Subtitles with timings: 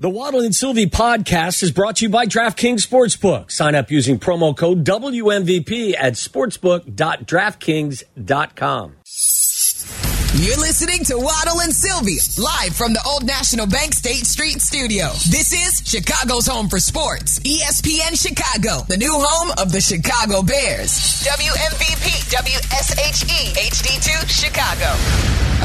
[0.00, 3.50] The Waddle and Silvy podcast is brought to you by DraftKings Sportsbook.
[3.50, 8.96] Sign up using promo code WMVP at sportsbook.draftkings.com.
[10.40, 15.08] You're listening to Waddle and Silvy, live from the Old National Bank State Street studio.
[15.28, 17.38] This is Chicago's home for sports.
[17.40, 20.92] ESPN Chicago, the new home of the Chicago Bears.
[21.28, 24.96] WMVP, WSHE, HD2, Chicago.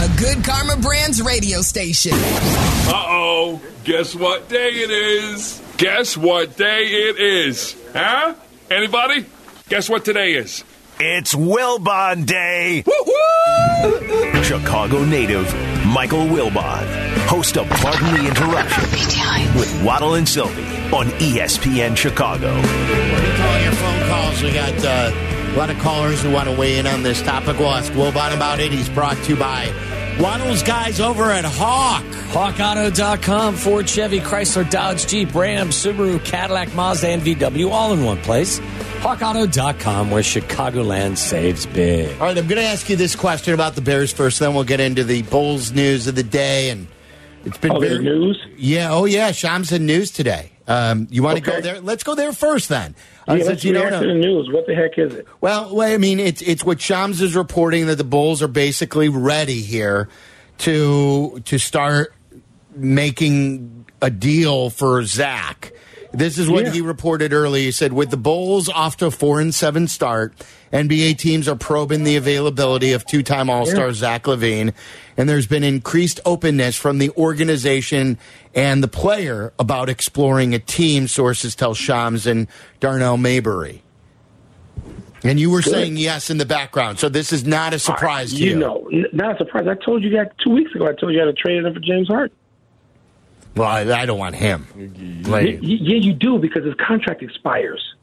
[0.03, 2.11] A good Karma Brands radio station.
[2.11, 3.61] Uh oh.
[3.85, 5.61] Guess what day it is?
[5.77, 7.77] Guess what day it is?
[7.93, 8.35] Huh?
[8.69, 9.25] Anybody?
[9.69, 10.65] Guess what today is?
[10.97, 12.81] It's Wilbon Day.
[12.85, 14.43] Woo-hoo!
[14.43, 15.53] Chicago native
[15.85, 20.63] Michael Wilbon, host of Pardon the Interruption with Waddle and Silvy
[20.95, 22.49] on ESPN Chicago.
[22.53, 24.41] All your phone calls.
[24.41, 25.11] We got uh,
[25.53, 27.59] a lot of callers who want to weigh in on this topic.
[27.59, 28.71] We'll ask Wilbon about it.
[28.71, 29.65] He's brought to you by
[30.19, 32.03] Waddle's guys over at Hawk.
[32.03, 38.17] HawkAuto.com, Ford, Chevy, Chrysler, Dodge, Jeep, Ram, Subaru, Cadillac, Mazda, and VW all in one
[38.21, 38.59] place.
[39.01, 42.09] HawkAuto.com, where Chicagoland saves big.
[42.13, 44.63] All right, I'm going to ask you this question about the Bears first, then we'll
[44.63, 46.69] get into the Bulls news of the day.
[46.69, 46.87] And
[47.43, 48.41] it's been Oh, very news?
[48.57, 50.49] Yeah, oh yeah, Shams in news today.
[50.67, 51.79] Um, you want to go there?
[51.81, 52.95] Let's go there first, then.
[53.27, 54.49] Uh, Yeah, since you don't react to the news.
[54.51, 55.27] What the heck is it?
[55.41, 59.09] Well, well, I mean, it's it's what Shams is reporting that the Bulls are basically
[59.09, 60.09] ready here
[60.59, 62.13] to to start
[62.75, 65.71] making a deal for Zach.
[66.17, 66.71] This is what Yeah.
[66.71, 67.63] he reported early.
[67.63, 70.33] He said, with the Bulls off to a four and seven start,
[70.71, 73.93] NBA teams are probing the availability of two time All Star Yeah.
[73.93, 74.73] Zach LaVine,
[75.17, 78.17] and there's been increased openness from the organization
[78.53, 81.07] and the player about exploring a team.
[81.07, 82.47] Sources tell Shams and
[82.79, 83.81] Darnell Mayberry.
[85.23, 88.37] And you were saying yes in the background, so this is not a surprise to
[88.37, 88.51] you.
[88.51, 89.65] You know, not a surprise.
[89.67, 90.85] I told you that two weeks ago.
[90.87, 92.35] I told you I had to trade it in for James Harden.
[93.55, 95.23] Well, I, I don't want him.
[95.25, 97.95] Like, yeah, you do because his contract expires.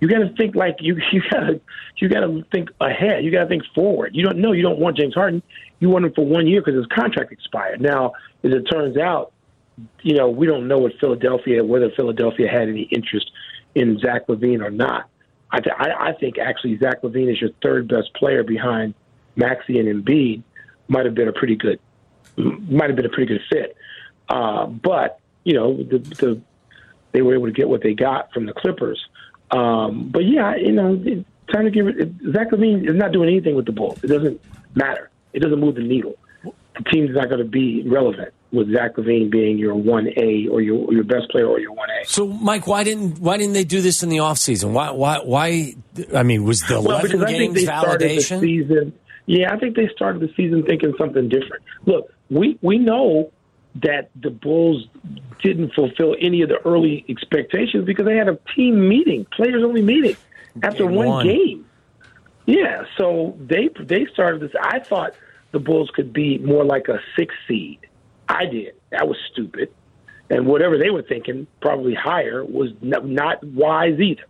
[0.00, 1.00] You got to think like you.
[1.12, 1.60] You got to.
[1.96, 3.24] You got to think ahead.
[3.24, 4.14] You got to think forward.
[4.14, 4.52] You don't know.
[4.52, 5.42] You don't want James Harden.
[5.80, 7.80] You want him for one year because his contract expired.
[7.80, 8.12] Now,
[8.42, 9.32] as it turns out,
[10.02, 13.30] you know we don't know what Philadelphia whether Philadelphia had any interest
[13.74, 15.08] in Zach LaVine or not.
[15.52, 18.94] I, th- I, I think actually Zach LaVine is your third best player behind
[19.36, 20.42] Maxey and Embiid.
[20.88, 21.80] Might have been a pretty good.
[22.36, 23.76] Might have been a pretty good fit.
[24.30, 26.40] Uh, but you know the, the
[27.12, 29.00] they were able to get what they got from the Clippers.
[29.50, 32.08] Um, but yeah, you know, it- time to give it.
[32.32, 33.98] Zach LaVine is not doing anything with the Bulls.
[34.04, 34.40] It doesn't
[34.76, 35.10] matter.
[35.32, 36.14] It doesn't move the needle.
[36.44, 40.60] The team's not going to be relevant with Zach LaVine being your one A or
[40.60, 42.06] your your best player or your one A.
[42.06, 44.70] So, Mike, why didn't why didn't they do this in the offseason?
[44.70, 45.74] Why why why?
[46.14, 48.40] I mean, was the Well, eleven because I think games they started the validation?
[48.40, 48.92] season.
[49.26, 51.64] Yeah, I think they started the season thinking something different.
[51.84, 53.32] Look, we we know
[53.76, 54.86] that the Bulls
[55.42, 59.82] didn't fulfill any of the early expectations because they had a team meeting, players only
[59.82, 60.16] meeting
[60.62, 61.26] after Game one, one.
[61.26, 61.66] game.
[62.46, 64.50] Yeah, so they they started this.
[64.60, 65.14] I thought
[65.52, 67.78] the Bulls could be more like a six seed.
[68.28, 68.74] I did.
[68.90, 69.72] That was stupid,
[70.28, 74.24] and whatever they were thinking, probably higher, was not, not wise either,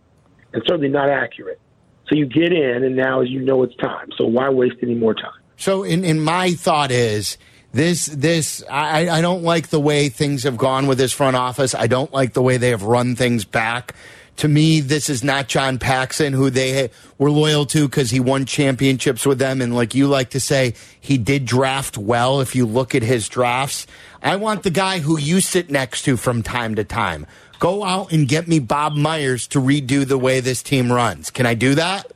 [0.53, 1.59] and certainly not accurate.
[2.07, 4.09] So you get in, and now you know it's time.
[4.17, 5.31] So why waste any more time?
[5.61, 7.37] So, in, in my thought is
[7.73, 11.73] this this I, I don't like the way things have gone with this front office.
[11.73, 13.95] I don't like the way they have run things back.
[14.37, 18.45] To me, this is not John Paxson, who they were loyal to because he won
[18.45, 19.61] championships with them.
[19.61, 22.41] And like you like to say, he did draft well.
[22.41, 23.85] If you look at his drafts,
[24.23, 27.27] I want the guy who you sit next to from time to time.
[27.59, 31.29] Go out and get me Bob Myers to redo the way this team runs.
[31.29, 32.11] Can I do that?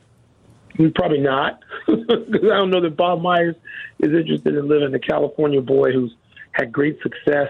[0.94, 3.56] Probably not, because I don't know that Bob Myers
[3.98, 4.92] is interested in living.
[4.92, 6.14] The California boy who's
[6.52, 7.48] had great success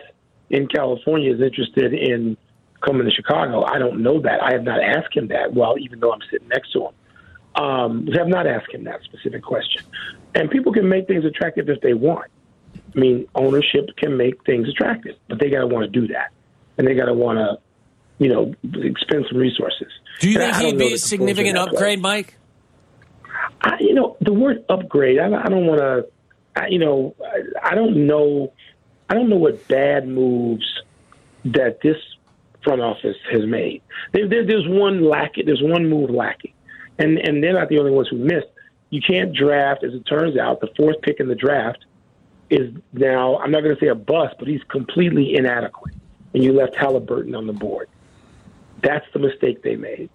[0.51, 2.37] in California is interested in
[2.85, 3.65] coming to Chicago.
[3.65, 4.43] I don't know that.
[4.43, 5.55] I have not asked him that.
[5.55, 9.03] Well, even though I'm sitting next to him, um, I have not asked him that
[9.03, 9.83] specific question.
[10.35, 12.31] And people can make things attractive if they want.
[12.95, 16.31] I mean, ownership can make things attractive, but they got to want to do that,
[16.79, 17.59] and they got to want to,
[18.19, 19.89] you know, expend some resources.
[20.21, 22.37] Do you And think he'd be a the Bulls are significant upgrade, Mike?
[23.61, 25.19] I, you know, the word upgrade.
[25.19, 26.07] I, I don't want to.
[26.71, 28.53] You know, I, I don't know.
[29.09, 30.83] I don't know what bad moves
[31.45, 31.97] that this
[32.63, 33.83] front office has made.
[34.13, 35.47] There, there, there's one lacking.
[35.47, 36.53] There's one move lacking,
[36.99, 38.49] and and they're not the only ones who missed.
[38.91, 41.85] You can't draft, as it turns out, the fourth pick in the draft
[42.51, 43.39] is now.
[43.39, 45.95] I'm not going to say a bust, but he's completely inadequate,
[46.35, 47.89] and you left Haliburton on the board.
[48.83, 50.11] That's the mistake they made.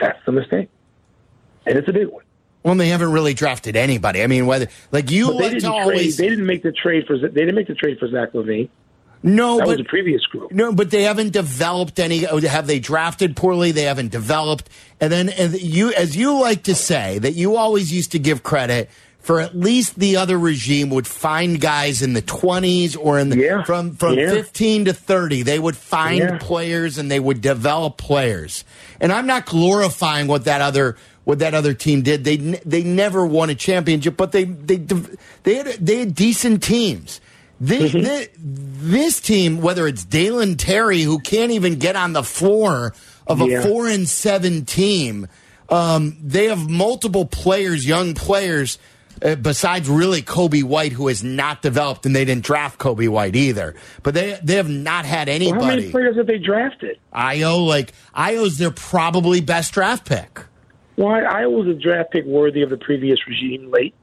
[0.00, 0.68] That's the mistake,
[1.66, 2.23] and it's a big one.
[2.64, 4.22] Well, they haven't really drafted anybody.
[4.22, 5.80] I mean, whether like you But they like to didn't trade.
[5.82, 7.18] always They didn't make the trade for.
[7.18, 8.68] They didn't make the trade for Zach LaVine.
[9.22, 10.52] No, that but was the previous group.
[10.52, 12.18] No, but they haven't developed any.
[12.46, 13.70] Have they drafted poorly?
[13.72, 14.68] They haven't developed.
[15.00, 18.42] And then, and you, as you like to say, that you always used to give
[18.42, 18.90] credit
[19.20, 23.38] for at least the other regime would find guys in the twenties or in the
[23.38, 23.62] Yeah.
[23.64, 24.30] from from Yeah.
[24.30, 25.42] fifteen to thirty.
[25.42, 26.38] They would find Yeah.
[26.38, 28.64] players and they would develop players.
[29.00, 32.24] And I'm not glorifying what that other what that other team did.
[32.24, 34.76] They they never won a championship, but they they
[35.42, 37.20] they had they had decent teams.
[37.60, 38.02] This, Mm-hmm.
[38.02, 42.92] this, this team, whether it's Dalen Terry, who can't even get on the floor
[43.26, 43.62] of a Yeah.
[43.62, 45.28] four and seven team,
[45.68, 48.76] um, they have multiple players, young players,
[49.22, 53.36] uh, besides really Coby White, who has not developed, and they didn't draft Coby White
[53.36, 53.76] either.
[54.02, 56.98] But they they have not had Well, how many players have they drafted?
[57.14, 60.40] Ayo, like Ayo's their probably best draft pick.
[60.96, 63.94] Why Ayo was a draft pick worthy of the previous regime late.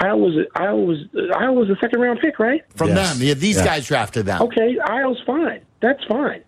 [0.00, 2.62] Ayo was Ayo was Ayo was a second round pick, right?
[2.76, 3.18] From Yes.
[3.18, 3.64] them, yeah, these Yeah.
[3.64, 4.42] guys drafted them.
[4.42, 5.60] Okay, Ayo's fine.
[5.80, 6.42] That's fine.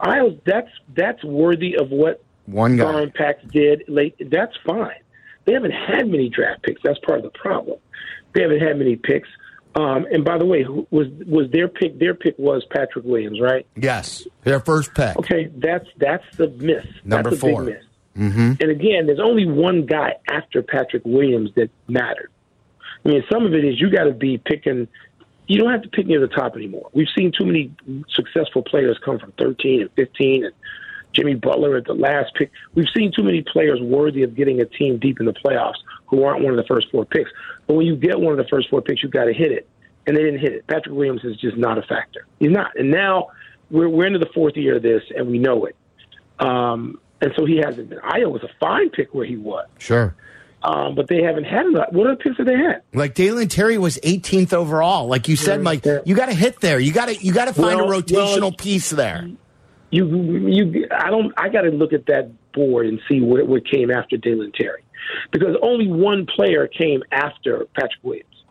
[0.00, 2.84] Ayo that's that's worthy of what One guy.
[2.84, 4.14] Garland Pax did late.
[4.30, 4.96] That's fine.
[5.44, 6.80] They haven't had many draft picks.
[6.82, 7.78] That's part of the problem.
[8.34, 9.28] They haven't had many picks.
[9.74, 11.98] Um, and by the way, who was was their pick?
[11.98, 13.64] Their pick was Patrick Williams, right?
[13.76, 15.16] Yes, their first pick.
[15.18, 16.84] Okay, that's that's the miss.
[17.04, 17.64] Number that's a four.
[17.64, 17.84] Big miss.
[18.20, 18.52] Mm-hmm.
[18.60, 22.30] And again, there's only one guy after Patrick Williams that mattered.
[23.04, 24.86] I mean, some of it is you got to be picking.
[25.46, 26.90] You don't have to pick near the top anymore.
[26.92, 27.72] We've seen too many
[28.14, 30.54] successful players come from 13 and 15, and
[31.14, 32.52] Jimmy Butler at the last pick.
[32.74, 36.22] We've seen too many players worthy of getting a team deep in the playoffs who
[36.24, 37.30] aren't one of the first four picks.
[37.66, 39.66] But when you get one of the first four picks, you've got to hit it,
[40.06, 40.66] and they didn't hit it.
[40.66, 42.26] Patrick Williams is just not a factor.
[42.38, 42.78] He's not.
[42.78, 43.28] And now
[43.70, 45.76] we're we're into the fourth year of this, and we know it.
[46.38, 47.98] Um, and so he hasn't been.
[47.98, 50.14] Ayo was a fine pick where he was, Sure.
[50.62, 51.92] um, but they haven't had enough.
[51.92, 52.82] What other picks have they had?
[52.94, 55.06] Like Dalen Terry was 18th overall.
[55.06, 56.78] Like you said, Mike, you got to hit there.
[56.80, 59.28] You got to you got to find Well, a rotational well, piece there.
[59.92, 60.06] You,
[60.48, 61.32] you, I don't.
[61.36, 64.82] I got to look at that board and see what what came after Dalen Terry,
[65.32, 68.44] because only one player came after Patrick Williams,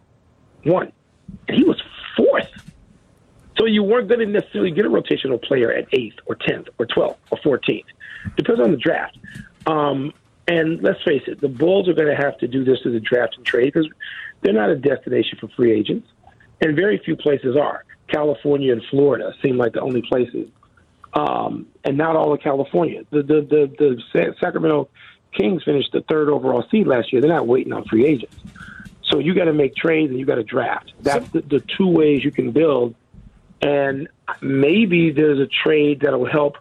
[0.63, 0.91] one,
[1.47, 1.81] and he was
[2.17, 2.49] fourth.
[3.57, 6.85] So you weren't going to necessarily get a rotational player at eighth or tenth or
[6.85, 7.87] twelfth or fourteenth.
[8.35, 9.17] Depends on the draft.
[9.65, 10.13] Um,
[10.47, 12.99] and let's face it, the Bulls are going to have to do this to the
[12.99, 13.87] draft and trade because
[14.41, 16.07] they're not a destination for free agents,
[16.61, 17.85] and very few places are.
[18.07, 20.49] California and Florida seem like the only places
[21.13, 23.03] um, and not all of California.
[23.09, 24.89] The the the, the Sacramento
[25.33, 27.21] Kings finished the third overall seed last year.
[27.21, 28.35] They're not waiting on free agents.
[29.03, 30.93] So you got to make trades and you got to draft.
[31.01, 32.93] That's the, the two ways you can build.
[33.61, 34.07] And
[34.41, 36.57] maybe there's a trade that'll help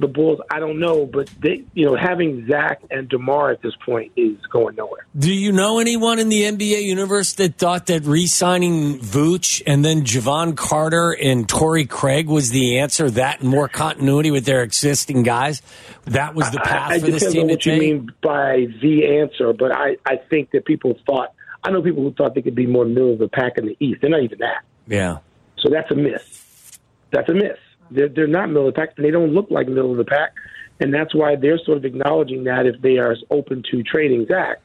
[0.00, 0.40] the Bulls.
[0.50, 4.36] I don't know, but they, you know, having Zach and Demar at this point is
[4.46, 5.06] going nowhere.
[5.16, 10.04] Do you know anyone in the NBA universe that thought that re-signing Vooch and then
[10.04, 13.10] Jevon Carter and Torrey Craig was the answer?
[13.10, 15.62] That and more continuity with their existing guys.
[16.04, 17.80] That was the path I, it for this team on what you take.
[17.80, 21.34] mean by the answer, but I, I think that people thought.
[21.62, 23.76] I know people who thought they could be more middle of the pack in the
[23.80, 24.00] East.
[24.00, 24.64] They're not even that.
[24.86, 25.18] Yeah.
[25.58, 26.78] So that's a miss.
[27.10, 27.58] That's a miss.
[27.90, 30.04] They're, they're not middle of the pack, and they don't look like middle of the
[30.04, 30.32] pack.
[30.80, 34.60] And that's why they're sort of acknowledging that if they are open to trading Zach,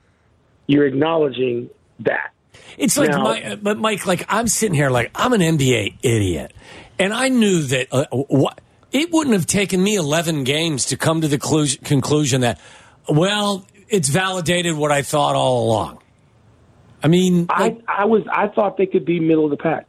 [0.68, 1.70] you're acknowledging
[2.00, 2.32] that.
[2.78, 6.54] It's like, Now- my, but Mike, like I'm sitting here, like I'm an NBA idiot,
[6.98, 8.62] and I knew that uh, what
[8.92, 12.62] it wouldn't have taken me 11 games to come to the clu- conclusion that,
[13.10, 16.00] well, it's validated what I thought all along.
[17.04, 19.86] I mean, like, I, I was I thought they could be middle of the pack.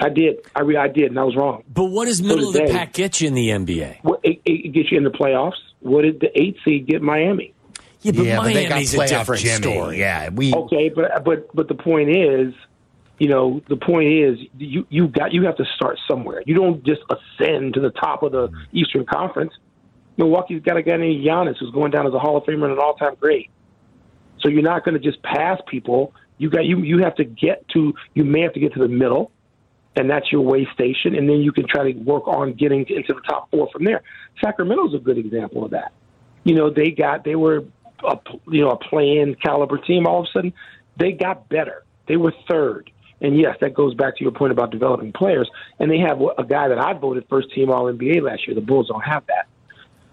[0.00, 0.38] I did.
[0.54, 1.62] I re- I did, and I was wrong.
[1.72, 2.72] but what does middle of the they.
[2.72, 3.98] pack get you in the NBA?
[4.02, 5.58] What, it, it gets you in the playoffs.
[5.80, 7.54] What did the eight seed get Miami?
[8.00, 9.62] Yeah, but yeah, but they got Miami's a different Jimmy.
[9.62, 9.98] story.
[9.98, 10.52] Yeah, we.
[10.52, 12.52] Okay, but but but the point is,
[13.18, 16.42] you know, the point is you you got you have to start somewhere.
[16.44, 19.52] You don't just ascend to the top of the Eastern Conference.
[20.16, 22.72] Milwaukee's got a guy named Giannis who's going down as a Hall of Famer and
[22.72, 23.50] an all-time great.
[24.40, 26.12] So you're not going to just pass people.
[26.38, 28.88] You got you you have to get to you may have to get to the
[28.88, 29.30] middle,
[29.96, 33.14] and that's your way station, and then you can try to work on getting into
[33.14, 34.02] the top four from there.
[34.42, 35.92] Sacramento's a good example of that.
[36.44, 37.64] You know, they got they were
[38.06, 40.06] a you know a playing caliber team.
[40.06, 40.52] All of a sudden,
[40.98, 41.84] they got better.
[42.06, 45.48] They were third, and yes, that goes back to your point about developing players.
[45.78, 48.54] And they have a guy that I voted first team All NBA last year.
[48.54, 49.46] The Bulls don't have that,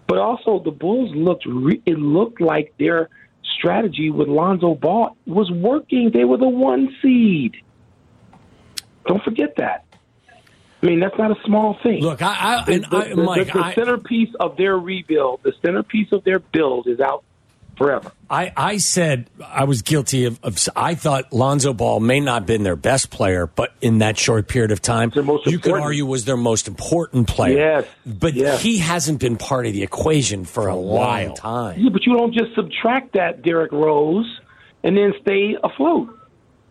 [0.08, 3.10] but also the Bulls looked re- it looked like their
[3.58, 6.12] strategy with Lonzo Ball was working.
[6.14, 7.56] They were the one seed.
[9.05, 9.86] Don't forget that.
[10.81, 12.01] I mean, that's not a small thing.
[12.01, 15.53] Look, I, I, The, and the- I Mike, the I, centerpiece of their rebuild, the
[15.63, 17.24] centerpiece of their build is out
[17.77, 18.12] forever.
[18.29, 20.58] I, I said I was guilty of, of.
[20.75, 24.48] I thought Lonzo Ball may not have been their best player, but in that short
[24.48, 25.12] period of time,
[25.46, 27.58] you could argue was their most important player.
[27.58, 28.62] Yes, but yes.
[28.62, 31.79] he hasn't been part of the equation for a long time.
[31.79, 34.39] Yeah, but you don't just subtract that Derrick Rose
[34.84, 36.17] and then stay afloat.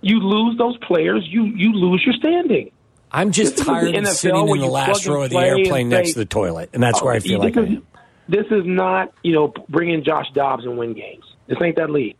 [0.02, 2.70] You lose those players, you you lose your standing.
[3.12, 6.12] I'm just This tired of NFL sitting in the last row of the airplane next
[6.12, 7.86] to the toilet, and that's where I Oh, feel like this is- am.
[8.28, 11.24] This is not, you know, bring in Josh Dobbs and win games.
[11.48, 12.14] This ain't that league.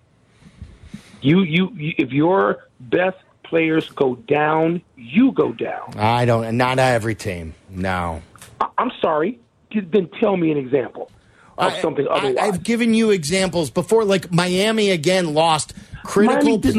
[1.23, 5.95] You, you, you if your best players go down, you go down.
[5.97, 6.57] I don't.
[6.57, 7.55] Not every team.
[7.69, 8.23] No.
[8.61, 9.39] I, I'm sorry.
[9.73, 11.11] Then tell me an example
[11.59, 12.35] of something I.
[12.41, 14.05] I've given you examples before.
[14.05, 16.73] Like Miami again lost critical players.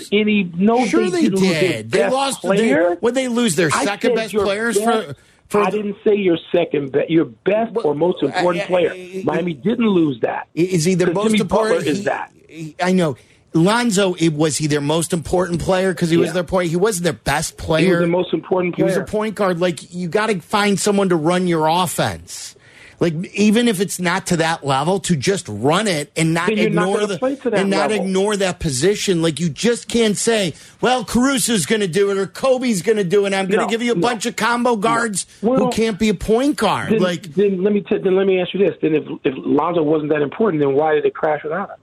[0.00, 0.44] lose any.
[0.44, 1.90] No, sure they, lose did.
[1.90, 2.40] They lost.
[2.40, 2.90] Player.
[2.90, 5.14] They, would they lose their I second best players best- for?
[5.48, 8.66] For I didn't say your second best, your best Well, or most important I- I-
[8.66, 9.22] player.
[9.24, 10.46] Miami didn't lose that.
[10.54, 11.78] Is he their most Jimmy important?
[11.78, 12.32] Butler is that.
[12.48, 13.16] he- I know.
[13.54, 16.68] Lonzo, it, was he their most important player because he was their point?
[16.68, 17.86] He wasn't their best player.
[17.86, 19.58] He was the most important He was a point guard.
[19.58, 22.54] Like you got to find someone to run your offense.
[23.00, 26.68] Like even if it's not to that level, to just run it and not you're
[26.68, 28.04] not ignore the that and not level.
[28.06, 29.22] ignore that position.
[29.22, 33.04] Like you just can't say, "Well, Caruso's going to do it" or "Coby's going to
[33.04, 34.00] do it." I'm going to No, give you a no.
[34.00, 36.90] bunch of combo guards Well, who can't be a point guard.
[36.90, 39.34] Then, like then let me t- then let me ask you this: Then if if
[39.36, 41.76] Lonzo wasn't that important, then why did it crash without him?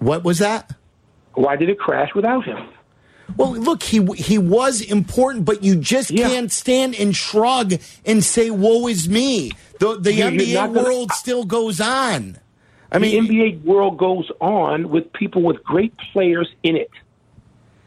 [0.00, 0.74] what was that?
[1.34, 2.58] Why did it crash without him?
[3.36, 6.28] Well, look, he he was important, but you just Yeah.
[6.28, 7.74] can't stand and shrug
[8.04, 9.52] and say, "Woe is me."
[9.92, 12.38] The the NBA gonna- world still goes on.
[12.92, 16.90] I mean, the NBA world goes on with people with great players in it.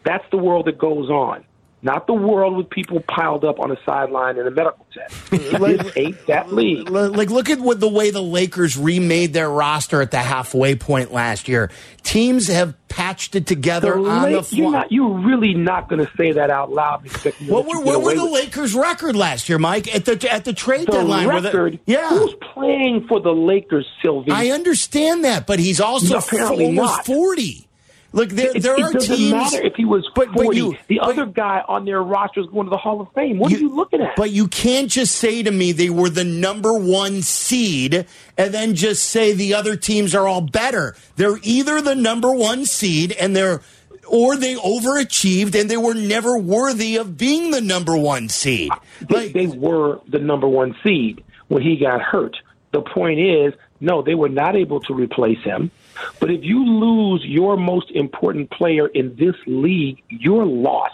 [0.03, 1.43] That's the world that goes on,
[1.83, 5.11] not the world with people piled up on a sideline in a medical tent.
[5.29, 6.89] this ain't that league.
[6.89, 11.13] like look at what the way the Lakers remade their roster at the halfway point
[11.13, 11.69] last year.
[12.03, 14.91] Teams have patched it together The on the Lak- you're not.
[14.91, 17.05] You're really not going to say that out loud.
[17.47, 18.31] What were, what were the with.
[18.33, 19.93] Lakers' record last year, Mike?
[19.93, 21.79] At the at the trade The deadline, record.
[21.85, 24.31] the, yeah, Who's playing for the Lakers, Silvy?
[24.31, 27.66] I understand that, but he's also No, apparently almost forty.
[28.13, 29.31] Look, there It, there it are doesn't teams.
[29.31, 30.47] matter if he was but, 40.
[30.47, 33.11] but you, the but- other guy on their roster is going to the Hall of
[33.13, 33.37] Fame.
[33.37, 34.15] What are you looking at?
[34.15, 38.05] But you can't just say to me they were the number one seed
[38.37, 40.95] and then just say the other teams are all better.
[41.17, 43.61] They're either the number one seed and they're
[44.09, 48.71] or they overachieved and they were never worthy of being the number one seed.
[49.01, 52.37] they, Like they were the number one seed when he got hurt.
[52.71, 55.71] The point is, no, they were not able to replace him.
[56.19, 60.93] But if you lose your most important player in this league, you're lost.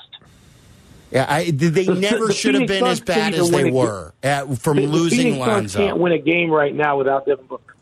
[1.12, 4.14] yeah, I, they The- never the should have Phoenix been as bad as they were
[4.24, 5.80] at, from The- the losing Phoenix Suns Lonzo.
[5.80, 7.76] can't win a game right now without Devin Booker.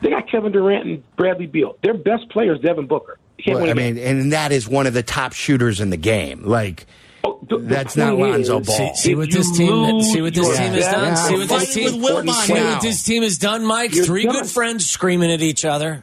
[0.00, 1.76] They got Kevin Durant and Bradley Beal.
[1.82, 3.18] Their best player is Devin Booker.
[3.36, 3.94] He can't Well, win I a game.
[3.96, 6.42] mean, and that is one of the top shooters in the game.
[6.44, 6.86] Like
[7.22, 8.76] Oh, the- the that's not point Lonzo is, Ball.
[8.76, 11.16] See, see what this team lose see what this your team has best done.
[11.18, 13.94] See what this team with Wilbon see what this team has done, Mike.
[13.94, 14.32] You're Three done.
[14.36, 16.02] good friends screaming at each other.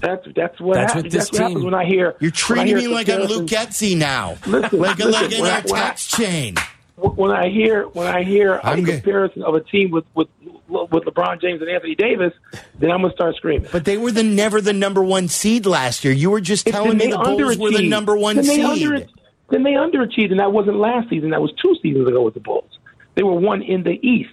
[0.00, 1.04] That's that's what That's happens.
[1.04, 2.14] what this that's what happens when I hear.
[2.20, 5.50] You're treating hear me like I'm Luke Getsy now, Listen, like, listen, like in when
[5.50, 6.54] I- our when I- chain.
[6.96, 8.94] when I hear when I hear I'm a good.
[9.02, 10.28] comparison of a team with with
[10.68, 12.32] with LeBron James and Anthony Davis,
[12.78, 13.68] then I'm gonna start screaming.
[13.72, 16.12] But they were the never the number one seed last year.
[16.14, 18.64] You were just If- telling me the Bulls were the number one then seed.
[18.64, 19.06] under-
[19.50, 21.30] then they underachieved, and that wasn't last season.
[21.30, 22.70] That was two seasons ago with the Bulls.
[23.14, 24.30] They were one in the East.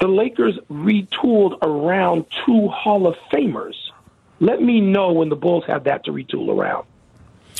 [0.00, 3.74] The Lakers retooled around two Hall of Famers.
[4.40, 6.86] Let me know when the Bulls have that to retool around.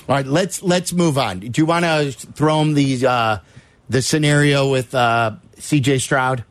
[0.09, 1.41] All right, let's let's move on.
[1.41, 3.39] Do you want to throw him the uh,
[3.89, 5.99] the scenario with uh, C.J.
[5.99, 6.45] Stroud?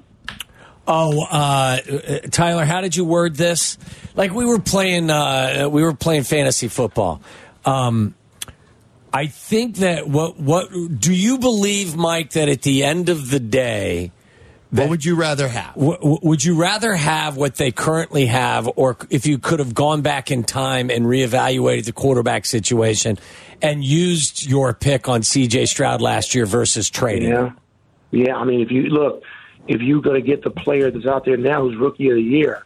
[0.88, 1.80] Oh, uh,
[2.32, 3.78] Tyler, how did you word this?
[4.16, 7.22] Like we were playing, uh, we were playing fantasy football.
[7.66, 8.16] Um,
[9.12, 12.32] I think that what what do you believe, Mike?
[12.32, 14.12] That at the end of the day,
[14.70, 15.76] What would you rather have?
[15.76, 19.74] w- w- would you rather have what they currently have, or if you could have
[19.74, 23.18] gone back in time and reevaluated the quarterback situation
[23.62, 25.68] and used your pick on C.J.
[25.68, 27.30] Stroud last year versus trading?
[27.30, 27.52] Yeah,
[28.12, 28.36] yeah.
[28.36, 29.24] I mean, if you look,
[29.68, 32.22] if you're going to get the player that's out there now who's rookie of the
[32.22, 32.66] year,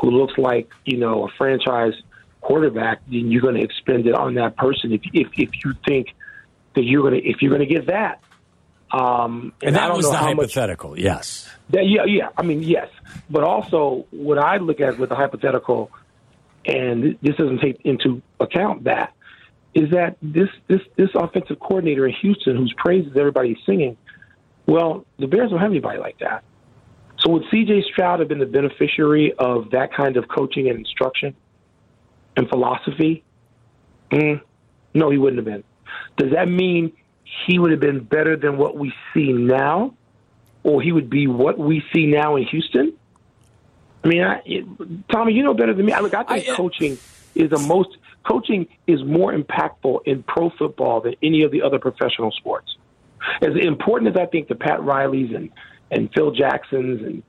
[0.00, 1.94] who looks like you know a franchise
[2.40, 4.92] quarterback, then you're going to expend it on that person.
[4.92, 6.08] If if if you think
[6.74, 8.20] that you're going to if you're going to get that,
[8.92, 10.54] um, And I that was the how much.
[10.54, 10.98] hypothetical.
[10.98, 11.48] Yes.
[11.70, 12.28] That, yeah, yeah.
[12.36, 12.88] I mean, yes,
[13.28, 15.90] but also what I look at with the hypothetical,
[16.66, 19.12] and this doesn't take into account that,
[19.74, 23.96] is that this this this offensive coordinator in Houston, whose praises everybody's singing,
[24.66, 26.42] well, the Bears don't have anybody like that.
[27.20, 27.84] So would C.J.
[27.92, 31.36] Stroud have been the beneficiary of that kind of coaching and instruction
[32.36, 33.22] and philosophy?
[34.10, 34.40] Mm,
[34.94, 35.62] no, he wouldn't have been.
[36.16, 36.92] Does that mean
[37.46, 39.94] he would have been better than what we see now,
[40.62, 42.92] or he would be what we see now in Houston?
[44.04, 44.64] I mean, I, it,
[45.10, 45.92] Tommy, you know better than me.
[45.92, 46.98] I, look, I think I- uh, coaching
[47.34, 47.90] is the most
[48.28, 52.76] coaching is more impactful in pro football than any of the other professional sports.
[53.42, 55.50] As important as I think the Pat Rileys and
[55.90, 57.22] and Phil Jacksons and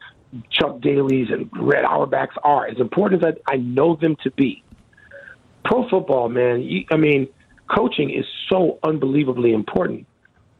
[0.49, 4.63] Chuck Daly's and Red Auerbachs are, as important as I, I know them to be,
[5.65, 6.61] pro football, man.
[6.61, 7.27] You, I mean,
[7.73, 10.07] coaching is so unbelievably important.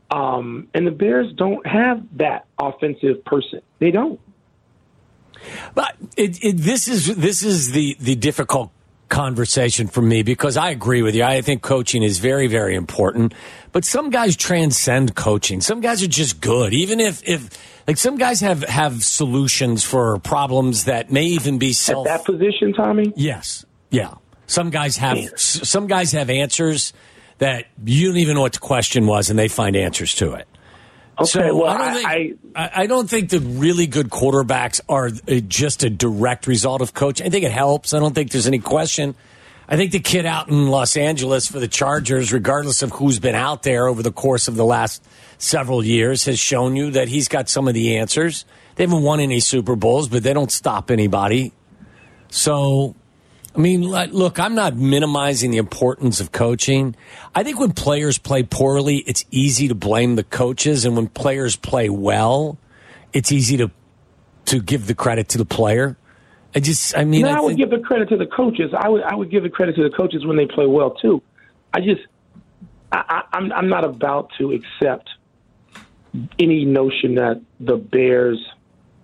[0.10, 3.62] Um, and the Bears don't have that offensive person.
[3.80, 4.20] They don't.
[5.74, 8.72] But it, it, this is this is the the difficult
[9.10, 11.24] conversation for me because I agree with you.
[11.24, 13.34] I think coaching is very very important,
[13.72, 15.62] but some guys transcend coaching.
[15.62, 17.50] Some guys are just good, even if if
[17.88, 22.74] like some guys have have solutions for problems that may even be At that position,
[22.74, 24.16] Tommy, Yes, yeah.
[24.52, 26.92] Some guys have some guys have answers
[27.38, 30.48] that you don't even know what the question was, and they find answers to it.
[31.20, 34.82] Okay, so well, I don't I- think I, I don't think the really good quarterbacks
[34.90, 37.26] are uh, just a direct result of coaching.
[37.28, 37.94] I think it helps.
[37.94, 39.16] I don't think there's any question.
[39.70, 43.36] I think the kid out in Los Angeles for the Chargers, regardless of who's been
[43.36, 45.02] out there over the course of the last
[45.38, 48.44] several years, has shown you that he's got some of the answers.
[48.76, 51.54] They haven't won any Super Bowls, but they don't stop anybody.
[52.30, 52.96] So,
[53.54, 56.96] I mean, look, I'm not minimizing the importance of coaching.
[57.36, 61.56] I think when players play poorly, it's easy to blame the coaches, and when players
[61.58, 62.58] play well,
[63.14, 63.72] it's easy to
[64.46, 65.98] to give the credit to the player.
[66.56, 68.72] I just, I mean, No, I I, would think- give the credit to the coaches.
[68.78, 71.22] I would I would give the credit to the coaches when they play well too.
[71.74, 72.02] I just
[72.92, 75.10] I, I, I'm I'm not about to accept
[76.40, 78.40] any notion that the Bears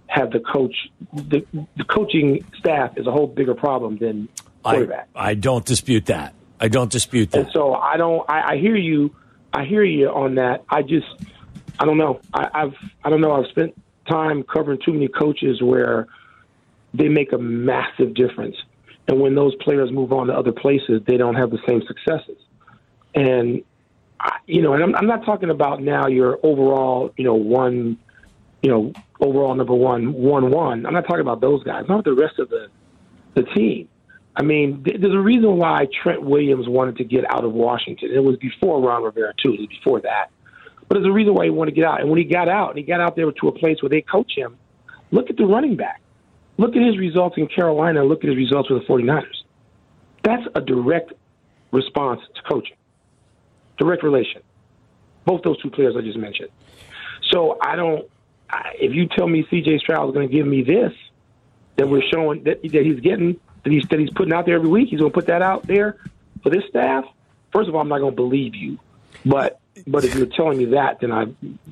[0.08, 0.76] have the coach
[1.14, 1.46] the,
[1.76, 4.30] the coaching staff is a whole bigger problem than
[4.64, 5.10] I, quarterback.
[5.16, 6.34] I don't dispute that.
[6.60, 7.54] I don't dispute And that.
[7.54, 8.28] so I don't.
[8.30, 9.16] I, I hear you.
[9.54, 10.64] I hear you on that.
[10.70, 11.08] I just.
[11.80, 12.22] I don't know.
[12.34, 12.74] I, I've.
[13.04, 13.34] I don't know.
[13.34, 16.08] I've spent time covering too many coaches where
[16.94, 18.56] they make a massive difference,
[19.08, 22.38] and when those players move on to other places, they don't have the same successes.
[23.14, 23.64] And
[24.20, 27.98] I, you know, and I'm, I'm not talking about now your overall, you know, one,
[28.64, 30.86] you know, overall number one, one one.
[30.86, 31.86] I'm not talking about those guys.
[31.88, 32.68] Not the rest of the
[33.36, 33.88] the team.
[34.36, 38.12] I mean, th- there's a reason why Trent Williams wanted to get out of Washington.
[38.14, 39.54] It was before Ron Rivera too.
[39.54, 40.30] It was before that.
[40.88, 42.02] But there's a reason why he wanted to get out.
[42.02, 44.02] And when he got out, and he got out there to a place where they
[44.02, 44.58] coach him,
[45.12, 46.02] look at the running back.
[46.58, 48.04] Look at his results in Carolina.
[48.04, 49.44] Look at his results with the 49ers.
[50.24, 51.14] That's a direct
[51.72, 52.78] response to coaching.
[53.78, 54.42] Direct relation.
[55.26, 56.50] Both those two players I just mentioned.
[57.32, 58.10] So I don't.
[58.50, 59.80] I, if you tell me C.J.
[59.80, 60.94] Stroud is going to give me this,
[61.76, 64.70] that we're showing that, that he's getting, that he's that he's putting out there every
[64.70, 65.98] week, he's going to put that out there
[66.44, 67.06] for this staff.
[67.52, 68.80] First of all, I'm not going to believe you,
[69.26, 71.26] but but if you're telling me that, then I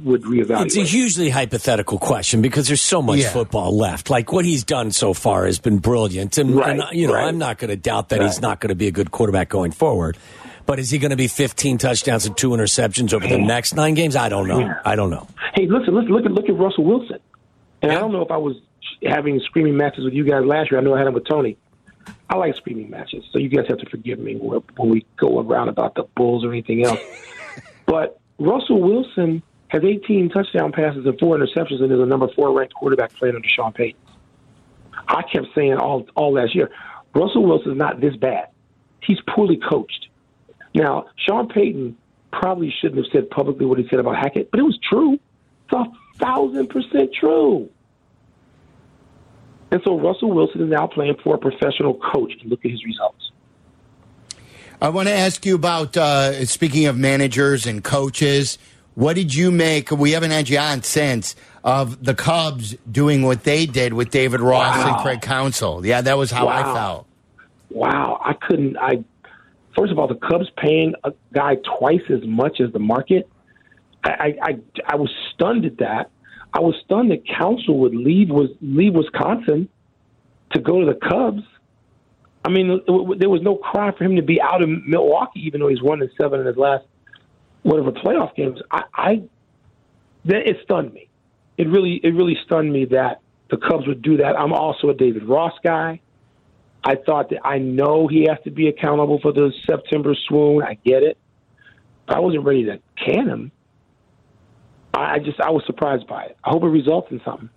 [0.03, 0.65] would reevaluate.
[0.67, 3.29] It's a hugely hypothetical question because there's so much Yeah.
[3.31, 4.09] football left.
[4.11, 7.27] Like what he's done so far has been brilliant, and, Right, and, you know right.
[7.27, 9.71] I'm not going to doubt that he's not going to be a good quarterback going
[9.71, 10.17] forward.
[10.65, 13.93] But is he going to be 15 touchdowns and two interceptions over the next nine
[13.93, 14.15] games?
[14.15, 14.59] I don't know.
[14.59, 14.79] Yeah.
[14.83, 15.27] I don't know.
[15.53, 17.19] Hey, listen, listen, look at look at Russell Wilson.
[17.81, 18.55] And I don't know if I was
[19.03, 20.79] having screaming matches with you guys last year.
[20.79, 21.57] I know I had them with Tony.
[22.29, 25.39] I like screaming matches, so you guys have to forgive me when when we go
[25.39, 26.99] around about the Bulls or anything else.
[27.85, 32.51] but Russell Wilson has 18 touchdown passes and four interceptions, and is a number four
[32.57, 33.99] ranked quarterback playing under Sean Payton.
[35.07, 36.69] I kept saying all all last year,
[37.13, 38.47] Russell Wilson's not this bad.
[39.01, 40.07] He's poorly coached.
[40.75, 41.97] Now, Sean Payton
[42.33, 45.13] probably shouldn't have said publicly what he said about Hackett, but it was true.
[45.13, 45.85] It's a
[46.19, 47.69] thousand percent true.
[49.71, 52.33] And so Russell Wilson is now playing for a professional coach.
[52.41, 53.31] And look at his results.
[54.81, 58.57] I want to ask you about uh, speaking of managers and coaches.
[58.95, 59.91] What did you make?
[59.91, 64.41] We haven't had you on since of the Cubs doing what they did with David
[64.41, 65.85] Ross and Craig Counsell.
[65.85, 67.07] Yeah, that was how I felt.
[67.69, 68.77] Wow, I couldn't.
[68.77, 69.03] I
[69.75, 73.29] first of all, the Cubs paying a guy twice as much as the market.
[74.03, 74.57] I I,
[74.87, 76.09] I, was stunned at that.
[76.53, 79.67] I was stunned that Counsell would leave was leave Wisconsin
[80.53, 81.43] to go to the Cubs.
[82.43, 82.81] I mean,
[83.17, 86.01] there was no cry for him to be out in Milwaukee, even though he's one
[86.01, 86.85] and seven in his last
[87.63, 88.59] whatever playoff games.
[88.69, 89.23] I, I
[90.25, 91.09] that it stunned me.
[91.57, 94.37] It really it really stunned me that the Cubs would do that.
[94.37, 95.99] I'm also a David Ross guy.
[96.85, 100.61] I thought that I know he has to be accountable for the September swoon.
[100.61, 101.17] I get it.
[102.05, 103.51] But I wasn't ready to can him.
[104.93, 106.37] I just I was surprised by it.
[106.43, 107.49] I hope it results in something.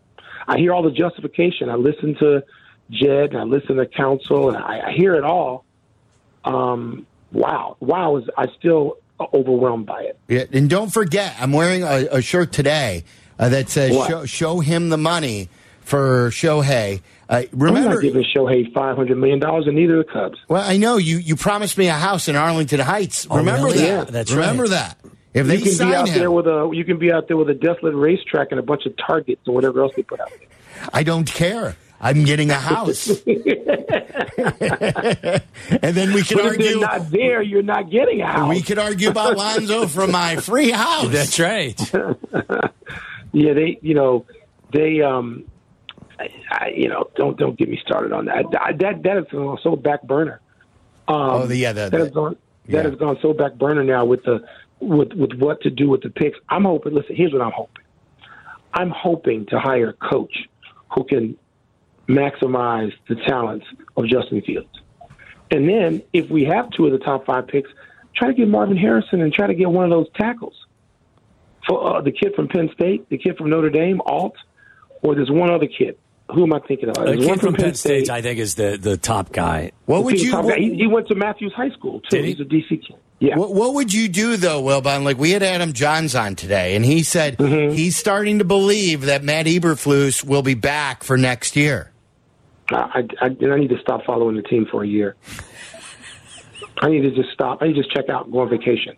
[0.48, 1.68] I hear all the justification.
[1.68, 2.42] I listen to
[2.90, 5.64] Jed and I listen to Counsell and I, I hear it all.
[6.44, 8.16] Um, wow, wow!
[8.16, 8.96] Is I still
[9.34, 10.18] overwhelmed by it.
[10.28, 13.04] Yeah, and don't forget, I'm wearing a, a shirt today
[13.38, 15.48] uh, that says show, "Show him the money
[15.80, 20.04] for Shohei." Uh, I'm remember, not giving Shohei five hundred million dollars, and neither the
[20.04, 20.38] Cubs.
[20.48, 21.18] well, I know you.
[21.18, 23.26] You promised me a house in Arlington Heights.
[23.30, 23.78] Oh, remember really?
[23.80, 23.86] that?
[23.86, 24.70] Yeah, that's remember right.
[24.70, 24.98] that.
[25.34, 27.36] If You they can be out him, there with a you can be out there
[27.36, 30.30] with a desolate racetrack and a bunch of targets and whatever else they put out
[30.30, 30.48] there.
[30.92, 31.76] I don't care.
[32.00, 33.26] I'm getting a house, and
[35.80, 38.48] then we can But if they're not there, you're not getting a house.
[38.48, 41.08] We could argue about Lonzo from my free house.
[41.08, 41.78] That's right.
[43.30, 44.24] Yeah, they, you know,
[44.72, 45.44] they, um,
[46.18, 48.46] I, I, you know, don't don't get me started on that.
[48.60, 49.26] I, that that is
[49.62, 50.40] so back burner.
[51.06, 52.82] Um, Oh, the- yeah, the- that has gone yeah.
[52.82, 54.44] that has gone so back burner now with the
[54.80, 56.38] with with what to do with the picks.
[56.48, 56.94] I'm hoping.
[56.94, 57.84] Listen, here's what I'm hoping.
[58.74, 60.48] I'm hoping to hire a coach
[60.94, 61.36] who can
[62.08, 64.68] maximize the talents of Justin Fields,
[65.50, 67.70] and then if we have two of the top five picks,
[68.14, 70.54] try to get Marvin Harrison and try to get one of those tackles
[71.66, 74.34] for uh, the kid from Penn State, the kid from Notre Dame, Alt,
[75.02, 75.96] or there's one other kid.
[76.34, 76.94] Who am I thinking of?
[76.96, 79.72] The There's kid one from Penn State, I think, is the, the top guy.
[79.86, 80.32] What would you?
[80.32, 80.58] top What.
[80.58, 82.16] He, he went to Matthews High School too.
[82.18, 82.32] Did he?
[82.32, 82.96] He's a DC kid.
[83.20, 83.36] Yeah.
[83.36, 85.02] what, what would you do though, Wilbon?
[85.04, 87.74] Like we had Adam Jahns on today, and he said Mm-hmm.
[87.74, 91.90] he's starting to believe that Matt Eberflus will be back for next year.
[92.70, 95.16] I, I, I need to stop following the team for a year.
[96.80, 97.58] I need to just stop.
[97.62, 98.96] I need to just check out and go on vacation.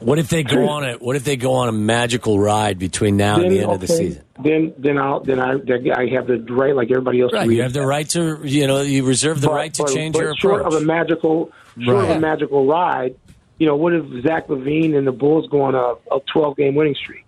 [0.00, 1.00] What if they go on it?
[1.00, 3.86] What if they go on a magical ride between now and the end of the
[3.88, 4.24] season?
[4.42, 7.30] Then, then I'll, then I, then I have the right, like everybody else.
[7.30, 9.82] to Right, you have the right to, you know, you reserve the But- right to
[9.84, 10.74] but- change but your short approach.
[10.74, 13.14] of a magical, short of a magical ride.
[13.58, 16.74] You know, what if Zach LaVine and the Bulls go on a, a 12 game
[16.74, 17.24] winning streak?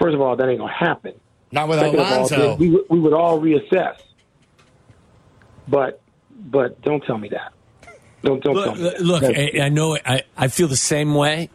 [0.00, 1.12] First of all, that ain't gonna happen.
[1.52, 3.96] Not with Second of all, we, would- we would all reassess.
[5.68, 6.00] But,
[6.36, 7.52] but don't tell me that.
[8.22, 8.82] Don't don't tell Look, me.
[8.82, 9.00] that.
[9.00, 11.48] look That's- I, I know I, I feel the same way,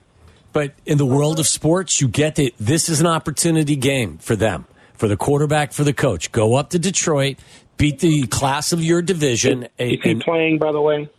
[0.56, 4.38] but in the world of sports, you get that this is an opportunity game for
[4.38, 4.64] them,
[4.94, 6.32] for the quarterback, for the coach.
[6.32, 7.40] Go up to Detroit,
[7.76, 11.10] beat the class of your division, Is and, he playing, by the way?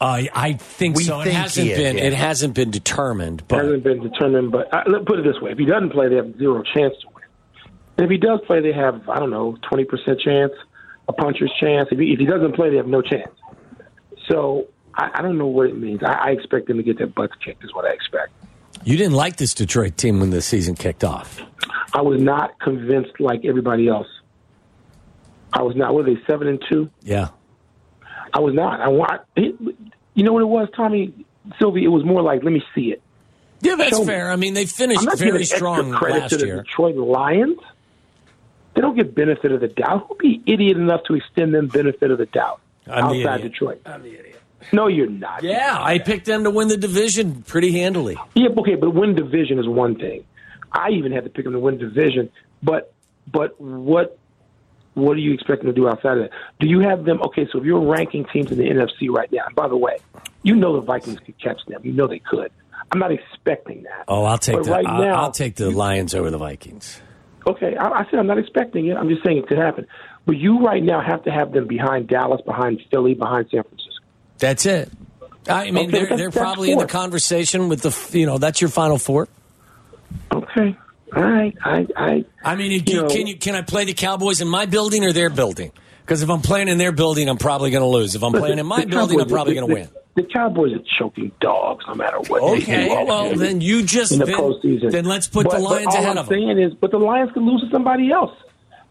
[0.00, 1.16] uh, I think We so.
[1.18, 1.98] think it hasn't he is, been.
[1.98, 2.04] yeah.
[2.04, 4.50] It hasn't been determined, but hasn't been determined.
[4.50, 6.94] But uh, let's put it this way: if he doesn't play, they have zero chance
[7.02, 7.24] to win.
[7.98, 10.52] And if he does play, they have I don't know twenty percent chance,
[11.06, 11.88] a puncher's chance.
[11.92, 13.28] If he, if he doesn't play, they have no chance.
[14.30, 16.00] So I, I don't know what it means.
[16.02, 17.62] I, I expect them to get their butts kicked.
[17.62, 18.32] Is what I expect.
[18.86, 21.40] You didn't like this Detroit team when the season kicked off.
[21.92, 24.06] I was not convinced like everybody else.
[25.52, 25.92] I was not.
[25.92, 26.88] Were they seven and two?
[27.02, 27.30] Yeah.
[28.32, 28.80] I was not.
[28.80, 29.22] I want.
[29.34, 31.12] You know what it was, Tommy
[31.58, 31.82] Silvy?
[31.82, 33.02] It was more like, let me see it.
[33.60, 34.06] Yeah, that's Show me.
[34.06, 34.30] fair.
[34.30, 36.62] I mean, they finished very strong credit last to the year.
[36.62, 37.58] Detroit Lions.
[38.74, 40.06] They don't get benefit of the doubt.
[40.08, 43.52] Who'd be idiot enough to extend them benefit of the doubt I'm the outside idiot.
[43.52, 43.82] Detroit?
[43.84, 44.35] I'm the idiot.
[44.72, 45.42] No, you're not.
[45.42, 48.16] Yeah, I picked them to win the division pretty handily.
[48.34, 50.24] Yeah, okay, but win division is one thing.
[50.72, 52.30] I even had to pick them to win division,
[52.62, 52.92] but
[53.30, 54.18] but what
[54.94, 56.30] what do you expect them to do outside of that?
[56.58, 57.20] Do you have them?
[57.22, 59.98] Okay, so if you're ranking teams in the NFC right now, and by the way,
[60.42, 61.80] you know the Vikings could catch them.
[61.84, 62.50] You know they could.
[62.92, 64.04] I'm not expecting that.
[64.08, 67.00] Oh, I'll take But the right I'll, now- I'll take the Lions over the Vikings.
[67.46, 68.96] Okay, I, I said I'm not expecting it.
[68.96, 69.86] I'm just saying it could happen.
[70.24, 73.85] But you right now have to have them behind Dallas, behind Philly, behind San Francisco.
[74.38, 74.90] That's it.
[75.48, 78.70] I mean, Okay, they're, they're probably in the conversation with the, you know, that's your
[78.70, 79.28] final four.
[80.32, 80.76] Okay,
[81.14, 81.56] all right.
[81.64, 84.48] I, I, I mean, can You know- can, you, can I play the Cowboys in
[84.48, 85.72] my building or their building?
[86.00, 88.14] Because if I'm playing in their building, I'm probably going to lose.
[88.14, 89.88] If I'm playing in my building, I'm probably going to win.
[90.14, 92.40] The Cowboys are choking dogs, no matter what.
[92.40, 94.90] they Okay, well then you just in the then, postseason.
[94.90, 96.38] then let's put But- the Lions ahead I'm of them.
[96.40, 98.32] saying is, but the Lions could lose to somebody else.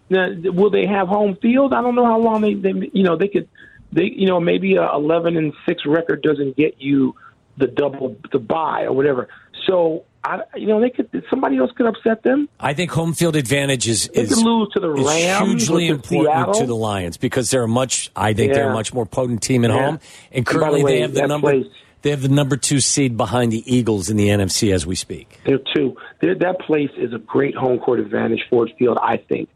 [0.09, 1.73] Now, will they have home field?
[1.73, 3.47] I don't know how long they, they you know, they could,
[3.95, 7.15] they, you know, maybe a 11 and six record doesn't get you
[7.57, 9.27] the double, the buy or whatever.
[9.65, 12.49] So, I, you know, they could, somebody else could upset them.
[12.59, 16.53] I think home field advantage is They is, lose to the Rams hugely important Seattle.
[16.55, 18.11] to the Lions because they're a much.
[18.15, 19.77] I think they're a much more potent team at Yeah.
[19.85, 19.99] home,
[20.31, 21.51] And and the currently way, they have the number.
[21.51, 24.93] place- they have the number two seed behind the Eagles in the NFC as we
[24.93, 25.39] speak.
[25.45, 25.95] There too.
[26.21, 29.49] There, that place is a great home court advantage, Ford Field, I think.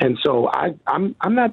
[0.00, 1.52] And so I, I'm, I'm not,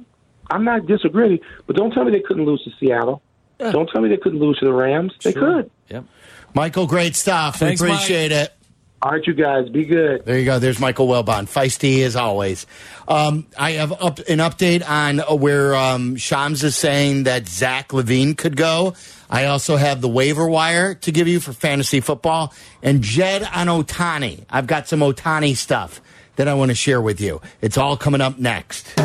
[0.50, 1.40] I'm not disagreeing.
[1.68, 3.22] But don't tell me they couldn't lose to Seattle.
[3.60, 5.14] Don't tell me they couldn't lose to the Rams.
[5.22, 5.70] They could.
[5.90, 6.06] Yep.
[6.54, 7.60] Michael, great stuff.
[7.60, 7.98] Thanks, we Mike.
[7.98, 8.54] appreciate it.
[9.02, 10.26] All right, you guys, be good.
[10.26, 10.60] There you go.
[10.60, 12.66] There's Michael Wilbon, feisty as always.
[13.08, 17.90] Um, I have up, an update on uh, where um, Shams is saying that Zach
[17.90, 18.96] LaVine could go.
[19.30, 23.68] I also have the waiver wire to give you for fantasy football and Jed on
[23.68, 24.44] Ohtani.
[24.50, 26.02] I've got some Ohtani stuff
[26.36, 27.42] that I want to share with you.
[27.62, 29.00] It's all coming up next.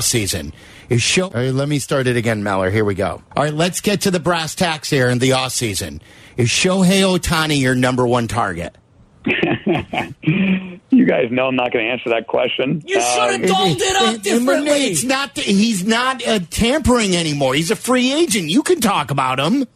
[0.00, 0.52] Season
[0.88, 1.24] is show.
[1.24, 2.70] All right, let me start it again, Meller.
[2.70, 3.22] Here we go.
[3.36, 6.00] All right, let's get to the brass tacks here in the off season.
[6.36, 8.76] Is Shohei Ohtani your number one target?
[9.26, 12.82] you guys know I'm not going to answer that question.
[12.86, 14.70] You should have dolled it up differently.
[14.70, 15.36] It's not.
[15.36, 17.54] He's not uh, tampering anymore.
[17.54, 18.50] He's a free agent.
[18.50, 19.66] You can talk about him.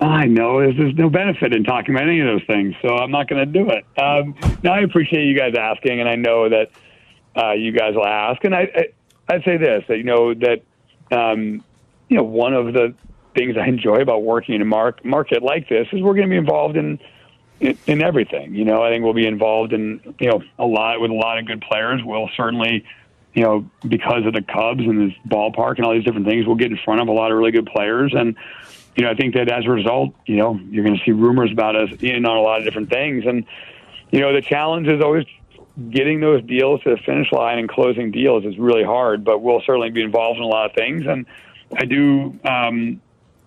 [0.00, 3.12] I know there's, there's no benefit in talking about any of those things, so I'm
[3.12, 3.84] not going to do it.
[3.96, 6.70] Um, now I appreciate you guys asking, and I know that
[7.36, 8.42] uh, you guys will ask.
[8.42, 8.84] And I, I
[9.28, 10.62] I'd say this that you know that
[11.10, 11.64] um,
[12.08, 12.94] you know one of the
[13.34, 16.30] things I enjoy about working in a mark, market like this is we're going to
[16.30, 16.98] be involved in,
[17.60, 18.54] in in everything.
[18.54, 21.38] You know, I think we'll be involved in you know a lot with a lot
[21.38, 22.02] of good players.
[22.04, 22.84] We'll certainly
[23.34, 26.56] you know because of the Cubs and this ballpark and all these different things, we'll
[26.56, 28.36] get in front of a lot of really good players and
[28.96, 31.50] you know, I think that as a result, you know, you're going to see rumors
[31.50, 33.24] about us in on a lot of different things.
[33.26, 33.44] And,
[34.10, 35.24] you know, the challenge is always
[35.90, 39.62] getting those deals to the finish line and closing deals is really hard, but we'll
[39.62, 41.06] certainly be involved in a lot of things.
[41.06, 41.26] And
[41.74, 43.00] I do, um,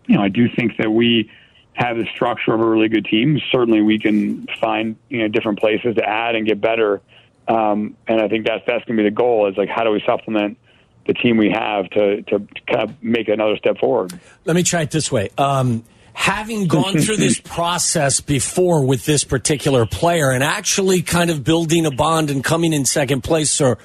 [0.08, 1.30] you know, I do think that we
[1.74, 3.40] have the structure of a really good team.
[3.52, 7.02] Certainly we can find, you know, different places to add and get better.
[7.48, 9.92] Um, and I think that's, that's going to be the goal is like, how do
[9.92, 10.58] we supplement
[11.06, 14.20] the team we have to to kind of make another step forward.
[14.46, 15.30] Let me try it this way.
[15.38, 15.84] Um,
[16.16, 21.86] having gone through this process before with this particular player and actually kind of building
[21.86, 23.78] a bond and coming in second place, or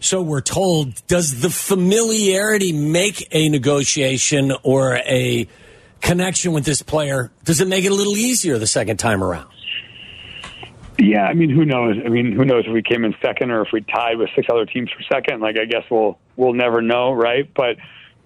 [0.00, 5.46] so we're told, does the familiarity make a negotiation or a
[6.00, 7.30] connection with this player?
[7.44, 9.48] Does it make it a little easier the second time around?
[10.98, 11.96] Yeah, I mean, who knows?
[12.04, 14.46] I mean, who knows if we came in second or if we tied with six
[14.50, 15.40] other teams for second?
[15.40, 17.50] Like, I guess we'll we'll never know, right?
[17.52, 17.76] But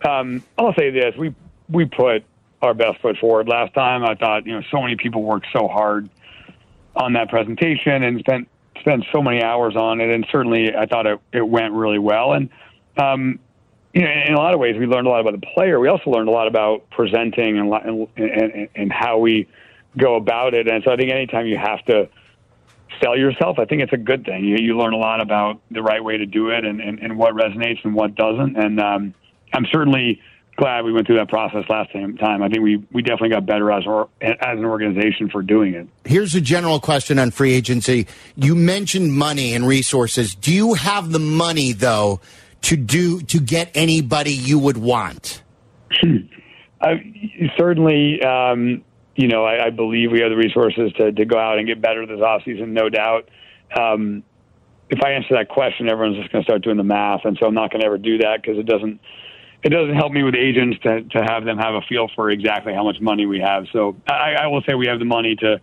[0.09, 1.35] um, I'll say this: we
[1.69, 2.25] we put
[2.63, 4.05] our best foot forward last time.
[4.05, 6.09] I thought, you know, so many people worked so hard
[6.97, 8.49] on that presentation and spent
[8.81, 12.33] spent so many hours on it, and certainly I thought it it went really well.
[12.33, 12.49] And
[12.97, 13.39] um,
[13.95, 15.81] you know, in a lot of ways, we learned a lot about the player.
[15.81, 19.49] We also learned a lot about presenting and and, and, and how we
[19.97, 20.69] go about it.
[20.69, 22.09] And so I think anytime you have to
[23.03, 24.45] sell yourself, I think it's a good thing.
[24.45, 27.17] You, you learn a lot about the right way to do it and, and, and
[27.17, 28.57] what resonates and what doesn't.
[28.57, 29.15] And um,
[29.53, 30.21] I'm certainly
[30.59, 32.43] glad we went through that process last time.
[32.43, 35.89] I think we, we definitely got better as, or, as an organization for doing it.
[36.05, 38.09] Here's a general question on free agency.
[38.35, 40.35] You mentioned money and resources.
[40.35, 42.21] Do you have the money, though,
[42.63, 45.43] to do to get anybody you would want?
[46.81, 51.39] I, certainly, um, you know, I, I believe we have the resources to, to go
[51.39, 53.29] out and get better this offseason, no doubt.
[53.79, 54.25] Um,
[54.91, 57.47] if I answer that question, everyone's just going to start doing the math, and so
[57.47, 59.01] I'm not going to ever do that because it doesn't
[59.69, 62.73] it doesn't help me with agents to to have them have a feel for exactly
[62.73, 63.67] how much money we have.
[63.71, 65.61] So I, I will say we have the money to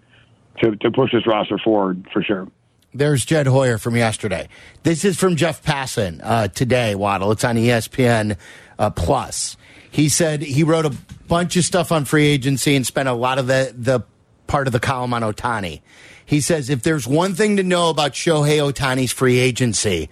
[0.59, 2.47] to to push this roster forward for sure.
[2.93, 4.47] There's Jed Hoyer from yesterday.
[4.83, 7.31] This is from Jeff Passan uh, today, Waddle.
[7.31, 8.37] It's on ESPN
[8.77, 9.57] uh, Plus.
[9.89, 10.95] He said he wrote a
[11.27, 14.01] bunch of stuff on free agency and spent a lot of the, the
[14.47, 15.81] part of the column on Ohtani.
[16.25, 20.09] He says if there's one thing to know about Shohei Ohtani's free agency,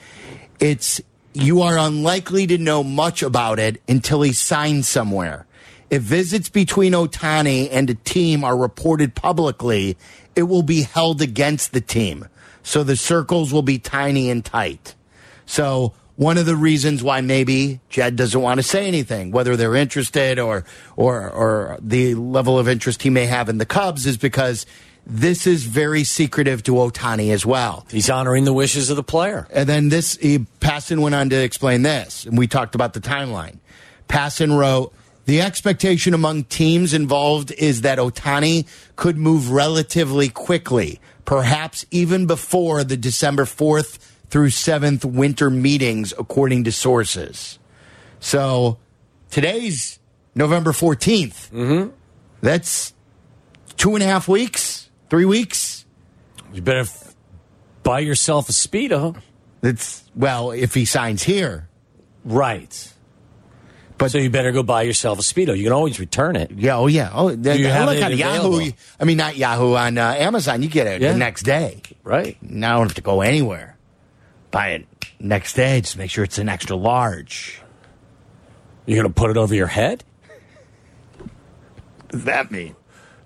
[0.59, 0.99] it's
[1.33, 5.45] you are unlikely to know much about it until he signs somewhere.
[5.89, 9.97] If visits between Ohtani and a team are reported publicly,
[10.35, 12.27] it will be held against the team.
[12.63, 14.95] So the circles will be tiny and tight.
[15.45, 19.75] So one of the reasons why maybe Jed doesn't want to say anything, whether they're
[19.75, 20.65] interested or
[20.95, 24.65] or or the level of interest he may have in the Cubs, is because
[25.05, 27.85] this is very secretive to Ohtani as well.
[27.91, 29.47] He's honoring the wishes of the player.
[29.51, 33.01] And then this, he, Passan went on to explain this, and we talked about the
[33.01, 33.57] timeline.
[34.07, 34.93] Passan wrote,
[35.25, 42.83] the expectation among teams involved is that Ohtani could move relatively quickly, perhaps even before
[42.83, 47.59] the December 4th through 7th winter meetings, according to sources.
[48.19, 48.79] So
[49.29, 49.99] today's
[50.35, 51.51] November 14th.
[51.51, 51.89] Mm-hmm.
[52.41, 52.93] That's
[53.77, 54.62] two and a half weeks,
[55.13, 55.85] three weeks.
[56.53, 57.13] You better f-
[57.83, 59.15] buy yourself a Speedo.
[59.61, 61.69] It's, well, if he signs here.
[62.25, 62.91] Right.
[63.99, 65.55] But So you better go buy yourself a Speedo.
[65.55, 66.49] You can always return it.
[66.49, 67.11] Yeah, oh yeah.
[67.13, 68.59] Oh, then, you have look it on available?
[68.59, 68.71] Yahoo.
[68.99, 70.63] I mean, not Yahoo on uh, Amazon.
[70.63, 71.11] You get it Yeah.
[71.11, 71.83] the next day.
[72.03, 72.35] Right.
[72.41, 73.77] Now I don't have to go anywhere.
[74.49, 74.87] Buy it
[75.19, 75.79] next day.
[75.81, 77.61] Just make sure it's an extra large.
[78.87, 80.03] You're going to put it over your head?
[81.19, 81.29] What
[82.09, 82.75] does that mean?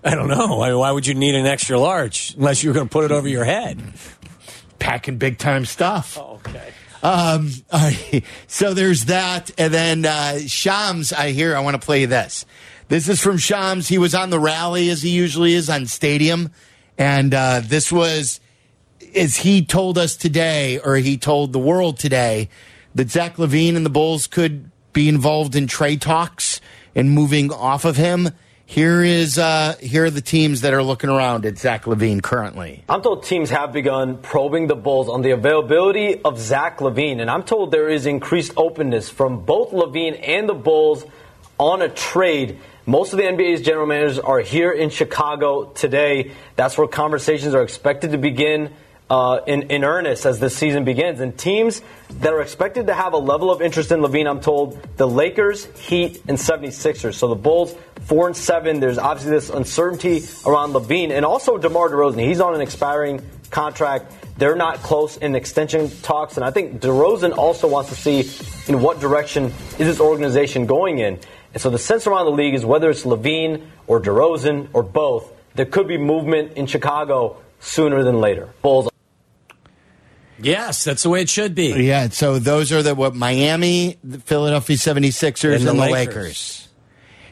[0.08, 0.56] I don't know.
[0.56, 3.12] Why, why would you need an extra large unless you were going to put it
[3.12, 3.78] over your head?
[4.78, 6.16] Packing big time stuff.
[6.16, 6.72] Okay.
[7.02, 8.24] Um, right.
[8.46, 9.50] So there's that.
[9.58, 12.46] And then uh, Shams, I hear, I want to play you this.
[12.88, 13.88] This is from Shams.
[13.88, 16.52] He was on the rally as he usually is on Stadium.
[16.96, 18.40] And uh, this was,
[19.14, 22.48] as he told us today, or he told the world today,
[22.94, 26.62] that Zach LaVine and the Bulls could be involved in trade talks
[26.94, 28.30] and moving off of him.
[28.70, 32.84] Here is uh, here are the teams that are looking around at Zach LaVine currently.
[32.86, 37.30] I'm told teams have begun probing the Bulls on the availability of Zach LaVine, and
[37.30, 41.06] I'm told there is increased openness from both LaVine and the Bulls
[41.56, 42.58] on a trade.
[42.84, 46.32] Most of the NBA's general managers are here in Chicago today.
[46.56, 48.74] That's where conversations are expected to begin
[49.10, 51.20] uh, in, in earnest as the season begins.
[51.20, 51.80] And teams
[52.20, 55.64] that are expected to have a level of interest in LaVine, I'm told, the Lakers,
[55.76, 57.14] Heat, and 76ers.
[57.14, 57.74] So the Bulls,
[58.08, 58.80] 4 and 7.
[58.80, 62.26] There's obviously this uncertainty around LaVine and also DeMar DeRozan.
[62.26, 64.12] He's on an expiring contract.
[64.38, 66.36] They're not close in extension talks.
[66.36, 68.20] And I think DeRozan also wants to see
[68.66, 71.20] in what direction is this organization going in.
[71.52, 75.30] And so the sense around the league is whether it's LaVine or DeRozan or both,
[75.54, 78.48] there could be movement in Chicago sooner than later.
[78.62, 78.88] Bulls
[80.40, 81.84] Yes, that's the way it should be.
[81.84, 86.14] Yeah, so those are the what Miami, the Philadelphia 76ers and, And the the Lakers.
[86.14, 86.67] Lakers.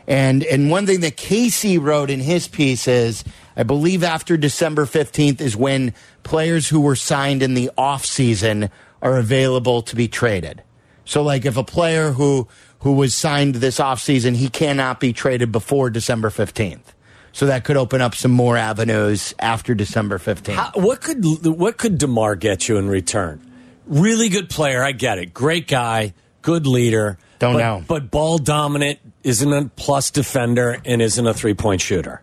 [0.06, 3.24] And and one thing that Casey wrote in his piece is
[3.56, 8.70] I believe after December 15th is when players who were signed in the offseason
[9.02, 10.62] are available to be traded.
[11.04, 12.48] So like if a player who
[12.80, 16.92] who was signed this offseason, he cannot be traded before December 15th.
[17.32, 20.54] So that could open up some more avenues after December 15th.
[20.54, 23.40] How, what could what could Demar get you in return?
[23.86, 25.34] Really good player, I get it.
[25.34, 27.18] Great guy, good leader.
[27.38, 27.84] Don't but, know.
[27.86, 32.22] but ball dominant, isn't a plus defender, and isn't a three point shooter.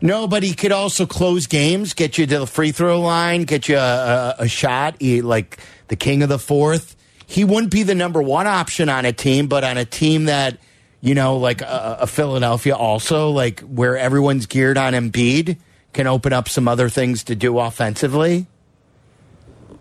[0.00, 3.68] No, but he could also close games, get you to the free throw line, get
[3.68, 5.58] you a, a, a shot, he, like
[5.88, 6.96] the king of the fourth.
[7.26, 10.58] He wouldn't be the number one option on a team, but on a team that,
[11.00, 15.56] you know, like a, a Philadelphia also, like where everyone's geared on Embiid,
[15.92, 18.46] can open up some other things to do offensively.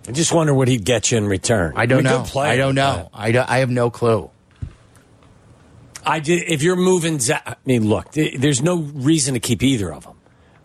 [0.07, 1.73] I just wonder what he'd get you in return.
[1.75, 2.25] I don't mean, know.
[2.39, 3.09] I don't know.
[3.13, 4.29] I, don't, I have no clue.
[6.05, 9.63] I did, if you're moving, Zach, I mean, look, th- there's no reason to keep
[9.63, 10.15] either of them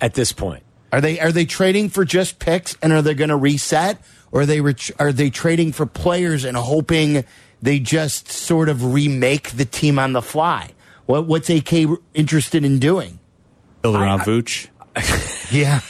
[0.00, 0.62] at this point.
[0.92, 4.40] Are they are they trading for just picks and are they going to reset or
[4.42, 7.24] are they ret- are they trading for players and hoping
[7.62, 10.70] they just sort of remake the team on the fly?
[11.06, 11.72] What what's AK
[12.14, 13.20] interested in doing?
[13.82, 14.68] Build around Vooch.
[15.52, 15.80] Yeah,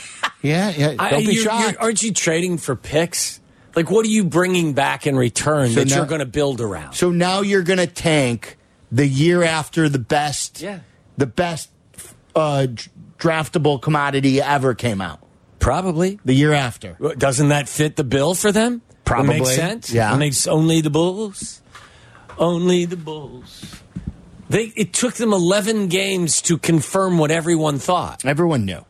[0.41, 1.09] yeah, yeah.
[1.09, 1.61] Don't be you're- shocked.
[1.63, 3.39] you're- aren't you trading for picks?
[3.75, 6.61] Like, what are you bringing back in return So that now- you're going to build
[6.61, 6.93] around?
[6.93, 8.57] so now you're going to tank
[8.91, 10.79] the year after the best, Yeah.
[11.17, 11.69] the best
[12.35, 12.67] uh,
[13.17, 15.19] draftable commodity ever came out.
[15.59, 16.19] Probably.
[16.25, 16.97] The year after.
[17.17, 18.81] Doesn't that fit the bill for them?
[19.05, 19.35] Probably.
[19.35, 19.91] It makes sense.
[19.93, 20.13] Yeah.
[20.13, 21.61] It makes only the Bulls.
[22.37, 23.81] Only the Bulls.
[24.49, 28.25] They it took them 11 games to confirm what everyone thought.
[28.25, 28.83] Everyone knew,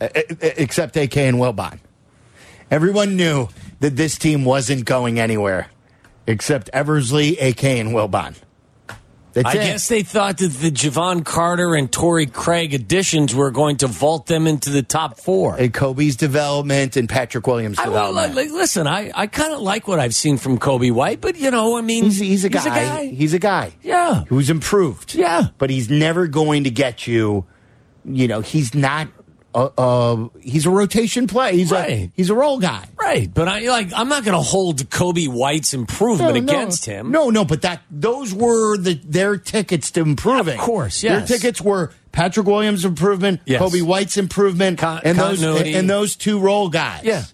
[0.00, 1.78] except AK and Wilbon.
[2.70, 3.48] Everyone knew
[3.80, 5.68] that this team wasn't going anywhere,
[6.26, 8.34] except Eversley, AK, and Wilbon.
[9.32, 9.64] That's I it.
[9.64, 14.26] guess they thought that the Jevon Carter and Torrey Craig additions were going to vault
[14.26, 15.56] them into the top four.
[15.56, 18.34] And Coby's development and Patrick Williams' I, development.
[18.34, 21.50] like, listen, I, I kind of like what I've seen from Coby White, but you
[21.50, 23.06] know, I mean, he's, he's a guy.
[23.06, 23.72] He's a guy.
[23.82, 24.24] Yeah.
[24.28, 25.14] Who's improved.
[25.14, 25.48] Yeah.
[25.58, 27.46] But he's never going to get you,
[28.04, 29.08] you know, he's not,
[29.54, 31.56] uh, uh, he's a rotation play.
[31.56, 32.10] He's a, Right.
[32.14, 32.88] he's a role guy.
[33.00, 36.52] Right, but I like I'm not going to hold Coby White's improvement No, no.
[36.52, 37.10] against him.
[37.10, 40.58] No, no, but that those were the their tickets to improving.
[40.58, 41.28] Of course, yes.
[41.28, 43.62] Their tickets were Patrick Williams' improvement, Yes.
[43.62, 47.02] Coby White's improvement, Con- and those and those two role guys.
[47.04, 47.24] Yeah.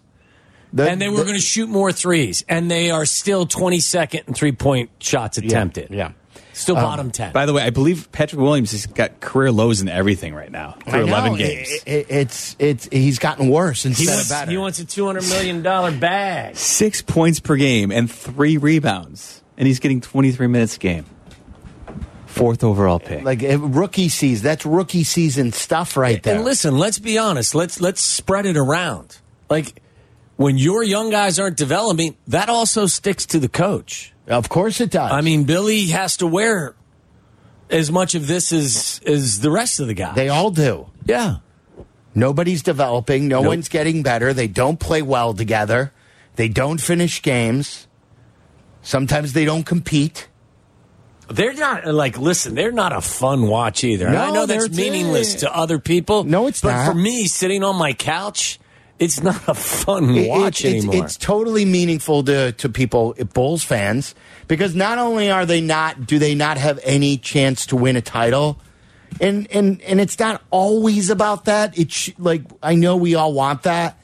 [0.73, 4.29] The- and they were the- going to shoot more threes, and they are still 22nd
[4.29, 5.89] in three point shots yeah, attempted.
[5.91, 6.13] Yeah.
[6.57, 7.33] Still um, bottom 10.
[7.35, 10.77] By the way, I believe Patrick Williams has got career lows in everything right now
[10.87, 11.69] I through 11 games.
[11.85, 14.51] it- it's it's he's gotten worse he, instead of better.
[14.51, 15.61] he wants a $200 million
[16.01, 16.57] bag.
[16.57, 21.05] Six points per game and three rebounds, and he's getting 23 minutes a game.
[22.27, 23.23] Fourth overall pick.
[23.25, 24.45] like rookie season.
[24.45, 26.37] That's rookie season stuff right there.
[26.37, 27.55] And listen, let's be honest.
[27.55, 29.19] Let's let's spread it around.
[29.49, 29.83] Like
[30.37, 34.13] when your young guys aren't developing, that also sticks to the coach.
[34.29, 35.11] of course it does.
[35.13, 36.75] I mean, Billy has to wear
[37.71, 40.15] as much of this as as the rest of the guys.
[40.15, 40.87] they all do.
[41.05, 41.37] yeah.
[42.15, 43.29] Nobody's developing.
[43.29, 43.49] No Nope.
[43.49, 44.33] one's getting better.
[44.33, 45.93] They don't play well together.
[46.37, 47.87] They don't finish games.
[48.81, 50.27] Sometimes they don't compete.
[51.29, 52.55] They're not like listen.
[52.55, 54.09] They're not a fun watch either.
[54.09, 56.25] No, I know that's meaningless to other people.
[56.25, 56.87] No, it's but not.
[56.87, 58.59] for me, sitting on my couch,
[58.99, 61.05] it's not a fun It- watch it's, anymore.
[61.05, 64.15] It's totally meaningful to, to people, Bulls fans,
[64.49, 68.01] because not only are they not, do they not have any chance to win a
[68.01, 68.59] title,
[69.21, 71.79] and and and it's not always about that.
[71.79, 73.99] It's like I know we all want that,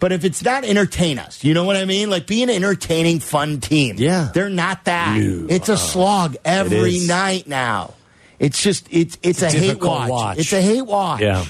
[0.00, 2.10] but if it's not entertain us, you know what I mean?
[2.10, 3.96] Like be an entertaining, fun team.
[3.98, 4.30] Yeah.
[4.34, 5.18] they're not that.
[5.18, 5.46] No.
[5.48, 7.94] It's a uh, slog every night now.
[8.38, 10.10] It's just it's it's, It's a, a hate watch.
[10.10, 10.38] watch.
[10.38, 11.20] It's a hate watch.
[11.20, 11.44] yeah.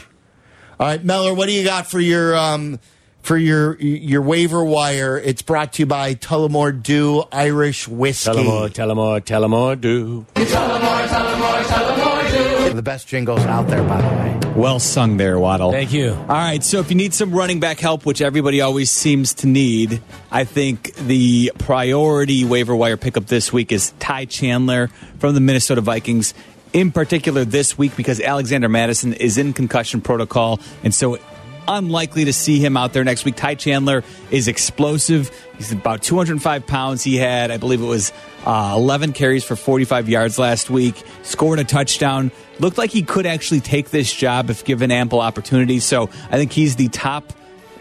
[0.79, 2.79] All right, Meller, what do you got for your um
[3.23, 5.17] for your your waiver wire?
[5.19, 8.31] It's brought to you by Tullamore Dew Irish Whiskey.
[8.31, 12.23] Tullamore, Tullamore, more, tell 'em more, tell 'em more,
[12.67, 12.75] do.
[12.75, 14.53] The best jingles out there, by the way.
[14.55, 15.73] Well sung there, Waddle.
[15.73, 16.11] Thank you.
[16.13, 19.47] All right, so if you need some running back help, which everybody always seems to
[19.47, 25.41] need, I think the priority waiver wire pickup this week is Ty Chandler from the
[25.41, 26.35] Minnesota Vikings.
[26.73, 31.19] In particular, this week because Alexander Mattison is in concussion protocol, and so
[31.69, 33.37] unlikely to see him out there next week.
[33.37, 35.31] Ty Chandler is explosive.
[35.57, 37.03] He's about 205 pounds.
[37.03, 38.13] He had, I believe it was
[38.45, 42.31] uh, 11 carries for 45 yards last week, scored a touchdown.
[42.59, 45.81] Looked like he could actually take this job if given ample opportunity.
[45.81, 47.33] So I think he's the top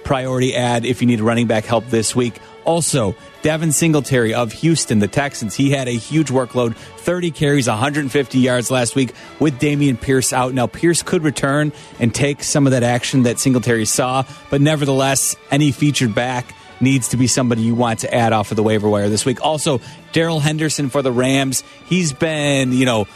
[0.04, 2.40] priority ad if you need running back help this week.
[2.66, 8.39] Also, Devin Singletary of Houston, the Texans, he had a huge workload 30 carries, 150
[8.39, 10.53] yards last week with Dameon Pierce out.
[10.53, 15.36] Now, Pierce could return and take some of that action that Singletary saw, but nevertheless,
[15.51, 18.89] any featured back needs to be somebody you want to add off of the waiver
[18.89, 19.39] wire this week.
[19.45, 19.80] Also,
[20.11, 23.07] Darrell Henderson for the Rams, he's been, you know,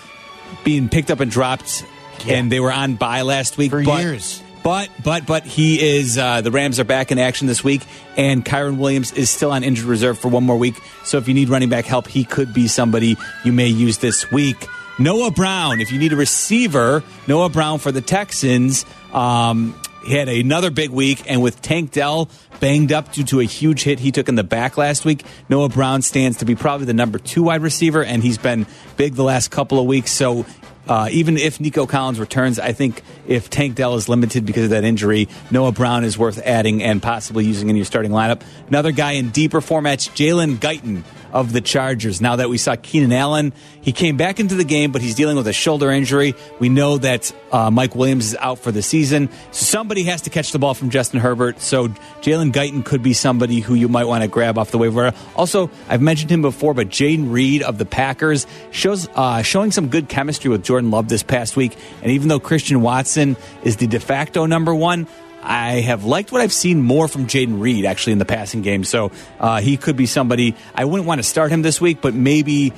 [0.63, 1.83] being picked up and dropped,
[2.27, 4.41] and they were on bye last week For but- years.
[4.63, 7.81] But but but he is uh, the Rams are back in action this week,
[8.17, 10.75] and Kyren Williams is still on injured reserve for one more week.
[11.03, 14.31] So if you need running back help, he could be somebody you may use this
[14.31, 14.67] week.
[14.99, 18.85] Noah Brown, if you need a receiver, Noah Brown for the Texans.
[19.13, 22.29] Um, he had another big week, and with Tank Dell
[22.59, 25.69] banged up due to a huge hit he took in the back last week, Noah
[25.69, 28.65] Brown stands to be probably the number two wide receiver, and he's been
[28.97, 30.11] big the last couple of weeks.
[30.11, 30.45] So
[30.89, 34.69] uh, even if Nico Collins returns, I think if Tank Dell is limited because of
[34.71, 38.41] that injury, Noah Brown is worth adding and possibly using in your starting lineup.
[38.67, 42.21] Another guy in deeper formats, Jalen Guyton of the Chargers.
[42.21, 45.35] Now that we saw Keenan Allen, he came back into the game, but he's dealing
[45.37, 46.35] with a shoulder injury.
[46.59, 49.29] We know that uh, Mike Williams is out for the season.
[49.51, 51.61] So somebody has to catch the ball from Justin Herbert.
[51.61, 51.89] So
[52.21, 55.13] Jalen Guyton could be somebody who you might want to grab off the waiver.
[55.35, 59.87] Also, I've mentioned him before, but Jayden Reed of the Packers shows uh, showing some
[59.87, 61.75] good chemistry with Jordan Love this past week.
[62.01, 65.07] And even though Christian Watson is the de facto number one,
[65.43, 68.85] I have liked what I've seen more from Jayden Reed actually in the passing game.
[68.85, 69.11] So
[69.41, 72.71] uh, he could be somebody I wouldn't want to start him this week, but maybe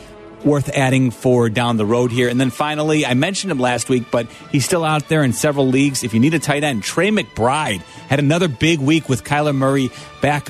[0.44, 2.28] worth adding for down the road here.
[2.28, 5.68] And then finally, I mentioned him last week, but he's still out there in several
[5.68, 6.04] leagues.
[6.04, 9.92] If you need a tight end, Trey McBride had another big week with Kyler Murray
[10.24, 10.50] back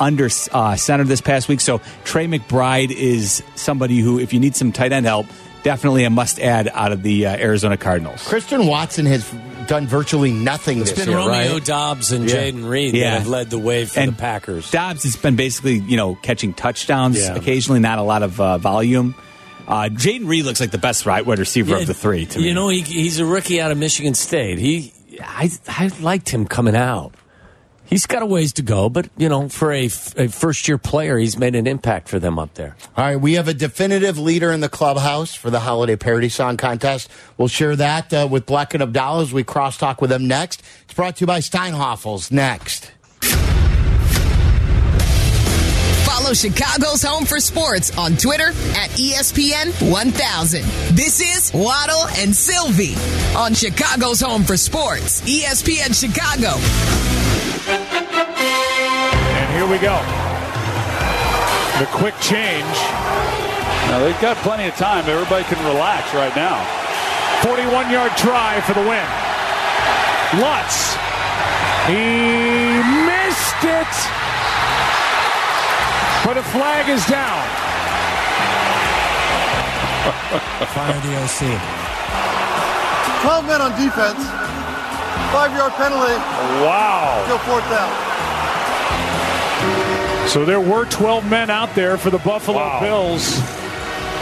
[0.00, 1.60] under uh, center this past week.
[1.60, 5.26] So Trey McBride is somebody who, if you need some tight end help,
[5.62, 8.26] definitely a must add out of the uh, Arizona Cardinals.
[8.26, 9.28] Christian Watson has
[9.66, 11.64] done virtually nothing It's this been year, Romeo right?
[11.64, 12.36] Doubs and Yeah.
[12.36, 13.10] Jayden Reed Yeah.
[13.10, 14.70] that have led the way for And the Packers.
[14.70, 17.34] Doubs has been basically, you know, catching touchdowns Yeah.
[17.34, 19.14] occasionally, not a lot of uh, volume.
[19.66, 22.40] Uh, Jayden Reed looks like the best right wide receiver Yeah, of the three to
[22.40, 22.54] you me.
[22.54, 24.58] know, he, he's a rookie out of Michigan State.
[24.58, 27.12] He, I, I liked him coming out.
[27.88, 30.76] He's got a ways to go, but you know, for a, f- a first year
[30.76, 32.76] player, he's made an impact for them up there.
[32.96, 36.58] All right, we have a definitive leader in the clubhouse for the holiday parody song
[36.58, 37.08] contest.
[37.38, 40.62] We'll share that uh, with Bleck and Abdallah as we crosstalk with them next.
[40.84, 42.30] It's brought to you by Steinhafels.
[42.30, 42.90] Next.
[46.04, 50.62] Follow Chicago's Home for Sports on Twitter at ESPN 1000.
[50.94, 52.94] This is Waddle and Silvy
[53.34, 56.58] on Chicago's Home for Sports, ESPN Chicago.
[59.48, 59.96] And here we go.
[61.80, 62.68] The quick change.
[63.88, 65.08] Now, they've got plenty of time.
[65.08, 66.60] Everybody can relax right now.
[67.40, 69.08] 41 yard try for the win.
[70.36, 70.92] Lutz.
[71.88, 72.76] He
[73.08, 73.94] missed it.
[76.28, 77.40] But a flag is down.
[80.76, 81.40] Fire the OC.
[83.24, 84.20] 12 men on defense.
[85.32, 86.20] Five yard penalty.
[86.60, 87.22] Wow.
[87.24, 88.07] Still fourth down.
[90.28, 92.80] So there were 12 men out there for the Buffalo Wow.
[92.80, 93.40] Bills.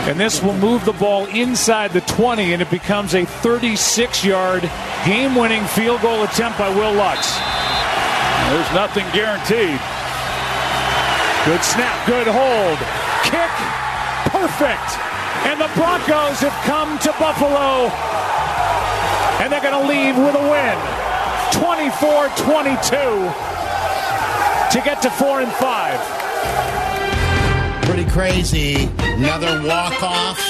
[0.06, 4.62] And this will move the ball inside the 20, and it becomes a 36 yard
[5.04, 7.34] game winning field goal attempt by Wil Lutz.
[8.54, 9.80] There's nothing guaranteed.
[11.44, 12.78] Good snap, good hold.
[13.26, 13.50] Kick,
[14.30, 14.88] perfect.
[15.50, 17.90] And the Broncos have come to Buffalo.
[19.42, 20.78] And they're going to leave with a win
[21.50, 23.55] 24 22
[24.72, 26.00] to get to 4 and 5.
[27.84, 28.88] Pretty crazy.
[28.98, 30.40] Another walk off.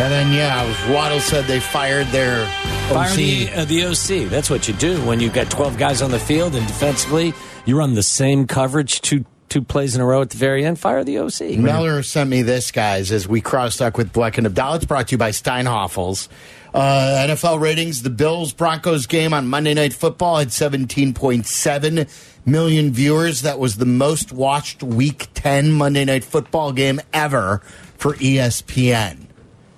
[0.00, 2.46] And then, yeah, as Waddle said, they fired their
[2.88, 3.16] Fire OC.
[3.16, 4.30] the, uh, the OC.
[4.30, 7.34] That's what you do when you've got 12 guys on the field and defensively
[7.66, 10.78] you run the same coverage two two plays in a row at the very end.
[10.78, 11.58] Fire the OC.
[11.58, 14.76] Meller sent me this, guys, as we cross talk with Bleck and Abdallah.
[14.76, 16.28] It's brought to you by Steinhafels.
[16.72, 22.08] Uh, NFL ratings the Bills Broncos game on Monday Night Football had 17.7
[22.44, 23.42] million viewers.
[23.42, 27.58] That was the most watched Week 10 Monday Night Football game ever
[27.98, 29.26] for ESPN.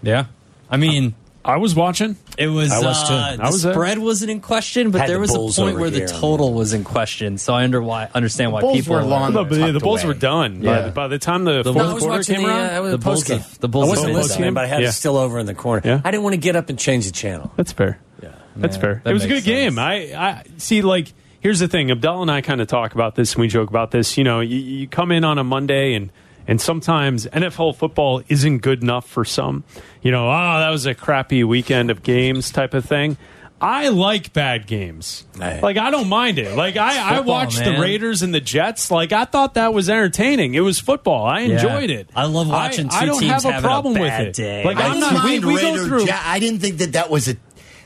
[0.03, 0.27] Yeah.
[0.71, 2.17] I mean, I was watching.
[2.37, 3.15] It was, I was, too.
[3.15, 3.75] uh, I was the there.
[3.75, 6.09] spread wasn't in question, but Had there the was a point over where the here.
[6.09, 7.39] total was in question.
[7.39, 9.33] So I under why, understand why Bulls people were long.
[9.35, 10.15] No, but the, the Bulls away.
[10.15, 10.63] were done.
[10.63, 10.83] Yeah.
[10.87, 12.51] By, by the time the, The fourth Bulls- No, I was quarter watching came the,
[12.51, 13.39] around, uh, The the Bulls post game.
[13.39, 14.89] have- the Bulls I wasn't have- listening, but I had Yeah.
[14.89, 15.83] it still over in the corner.
[15.85, 16.01] Yeah.
[16.05, 17.53] I didn't want to get up and change the channel.
[17.57, 17.99] That's fair.
[18.23, 18.31] Yeah.
[18.57, 19.01] That's Yeah, fair.
[19.05, 19.79] that It was a good makes game.
[19.79, 20.83] I, I see.
[20.83, 21.13] Like,
[21.45, 21.93] here's the thing.
[21.93, 24.19] Abdullah and I kind of talk about this, and we joke about this.
[24.19, 26.11] You know, you, you come in on a Monday, and
[26.49, 29.63] and sometimes NFL football isn't good enough for some.
[30.03, 33.17] You know, oh, that was a crappy weekend of games, type of thing.
[33.61, 35.25] I like bad games.
[35.39, 35.61] Hey.
[35.63, 36.55] Like I don't mind it.
[36.55, 37.75] Like I, I watched man.
[37.75, 38.91] the Raiders and the Jets.
[38.91, 40.55] Like I thought that was entertaining.
[40.55, 41.25] It was football.
[41.25, 42.11] I enjoyed it.
[42.15, 44.29] I love watching I, I two don't teams have a having a problem bad with
[44.29, 44.35] it.
[44.43, 44.65] day.
[44.65, 45.25] Like I I'm didn't not.
[45.25, 46.05] We, mind we go through.
[46.05, 47.37] Ja- I didn't think that that was a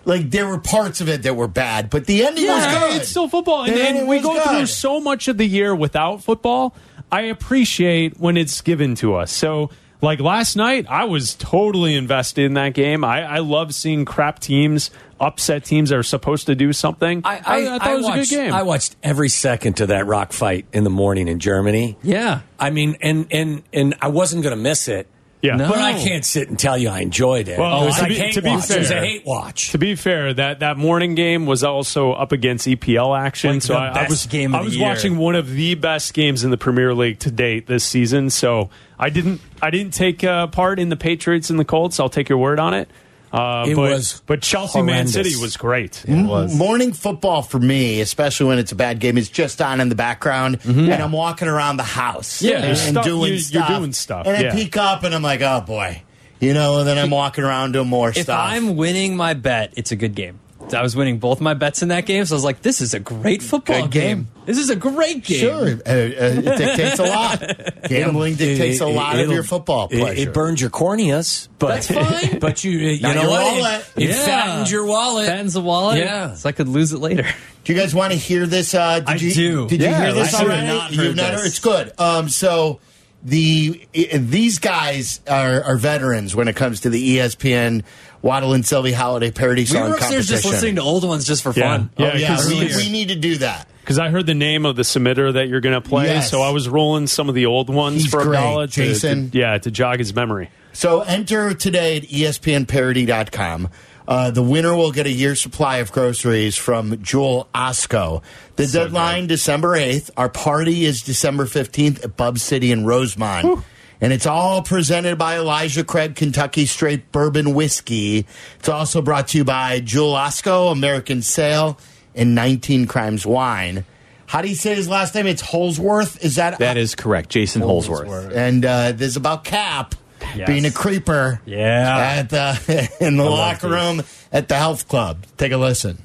[0.05, 3.01] like there were parts of it that were bad, but the ending was good.
[3.01, 5.47] it's still football, and, The and ending we was go through so much of the
[5.47, 6.75] year without football.
[7.11, 9.33] I appreciate when it's given to us.
[9.33, 9.71] So,
[10.03, 13.03] like last night, I was totally invested in that game.
[13.03, 14.91] I, I love seeing crap teams
[15.21, 17.23] upset teams that are supposed to do something.
[17.25, 18.53] I, I, I thought it was watched, a good game.
[18.53, 21.97] I watched every second to that rock fight in the morning in Germany.
[22.03, 22.43] Yeah.
[22.59, 25.09] I mean, and and and I wasn't going to miss it.
[25.43, 25.69] Yeah, No.
[25.69, 27.59] But I can't sit and tell you I enjoyed it.
[27.59, 28.71] Well, it was to like be- hate to be watch.
[28.71, 29.71] It was a hate watch.
[29.73, 33.75] To be fair, that, that morning game was also up against EPL action, Like so
[33.75, 34.89] the I, I was game of I the was year.
[34.89, 38.31] watching one of the best games in the Premier League to date this season.
[38.31, 42.01] So I didn't I didn't take uh, part in the Patriots and the Colts.
[42.01, 42.89] I'll take your word on it.
[43.33, 45.07] Uh, It but, was but Chelsea Man.
[45.07, 46.05] City was great.
[46.07, 46.55] It was.
[46.55, 49.95] Morning football for me, especially when it's a bad game, is just on in the
[49.95, 53.39] background, and I'm walking around the house, Yeah, and, there's and stuff- doing you- you're
[53.65, 53.69] stuff.
[53.69, 56.03] doing stuff, and I peek up, and I'm like, oh boy,
[56.41, 56.79] you know.
[56.79, 58.39] And then I'm walking around doing more If stuff.
[58.41, 60.39] I'm winning my bet, it's a good game.
[60.75, 62.95] I was winning both my bets in that game, so I was like, "This is
[62.95, 64.29] a great football Good game.
[64.47, 67.43] This is a great game." Sure, uh, uh, it dictates a lot.
[67.89, 70.29] Gambling dictates a lot of It'll- your football it- pleasure.
[70.29, 72.39] It, burns your corneas, but That's fine.
[72.41, 73.57] but you you Not know what?
[73.57, 73.91] wallet.
[73.97, 74.25] It, it Yeah.
[74.27, 75.27] fattens your wallet.
[75.27, 75.99] Fattens the wallet.
[75.99, 76.35] Yeah.
[76.35, 77.27] so I could lose it later.
[77.65, 78.75] Do you guys want to hear this?
[78.75, 79.69] Uh, did I you, do.
[79.69, 80.67] Did you hear this I have already?
[80.67, 81.47] not heard You've not heard.
[81.47, 81.93] It's good.
[81.99, 82.81] Um, so
[83.23, 87.83] the i- these guys are, are veterans when it comes to the ESPN
[88.23, 90.35] Waddle and Silvy holiday parody We song were upstairs competition.
[90.37, 91.77] just listening to old ones just for Yeah.
[91.79, 91.91] fun.
[91.97, 93.69] Yeah, Oh, yeah, 'cause we, we need to do that.
[93.81, 96.31] Because I heard the name of the submitter that you're going to play, Yes.
[96.31, 98.37] so I was rolling some of the old ones He's for great.
[98.39, 99.31] Abdallah to, Jason.
[99.31, 100.51] to- yeah, to jog his memory.
[100.75, 103.69] So enter today at espnparody.com.
[104.09, 108.23] Uh, the winner will get a year's supply of groceries from Jewel Osco.
[108.57, 110.09] The deadline, December 8th.
[110.17, 113.63] Our party is December 15th at Bub City in Rosemont.
[114.01, 118.27] And it's all presented by Elijah Craig Kentucky Straight Bourbon Whiskey.
[118.59, 121.79] It's also brought to you by Jewel Osco, American Sale,
[122.15, 123.85] and 19 Crimes Wine.
[124.25, 125.27] How do you say his last name?
[125.27, 126.25] It's Holsworth?
[126.25, 127.29] Is that That is correct.
[127.29, 128.33] Jason Holsworth.
[128.35, 129.95] and uh, this is about Cap
[130.35, 130.47] Yes.
[130.47, 131.41] being a creeper.
[131.47, 132.19] Yeah.
[132.19, 134.03] at the uh, in the locker room
[134.33, 135.25] at the health club.
[135.37, 135.99] Take a listen.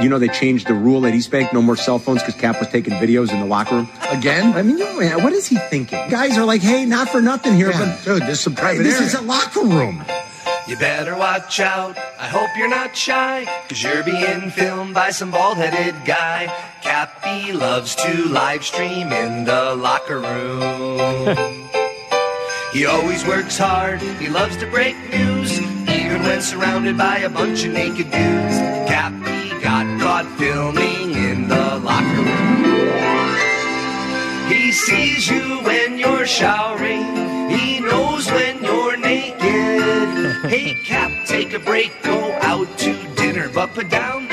[0.00, 2.60] You know, they changed the rule at East Bank no more cell phones because Cap
[2.60, 3.88] was taking videos in the locker room.
[4.10, 4.52] Again?
[4.54, 6.08] I mean, you know, what is he thinking?
[6.08, 9.00] Guys are like, hey, not for nothing here, but dude, this is some private This
[9.00, 10.04] is a locker room.
[10.68, 11.96] You better watch out.
[11.96, 16.46] I hope you're not shy, cause you're being filmed by some bald headed guy.
[16.82, 21.64] Cappy loves to live stream in the locker room.
[22.72, 27.64] He always works hard, he loves to break news, even when surrounded by a bunch
[27.64, 28.58] of naked dudes.
[28.86, 33.08] Cappy got caught filming in the locker room.
[34.52, 40.50] He sees you when you're showering, he knows when you're naked.
[40.50, 44.28] Hey, Cap, take a break, go out to dinner, but put down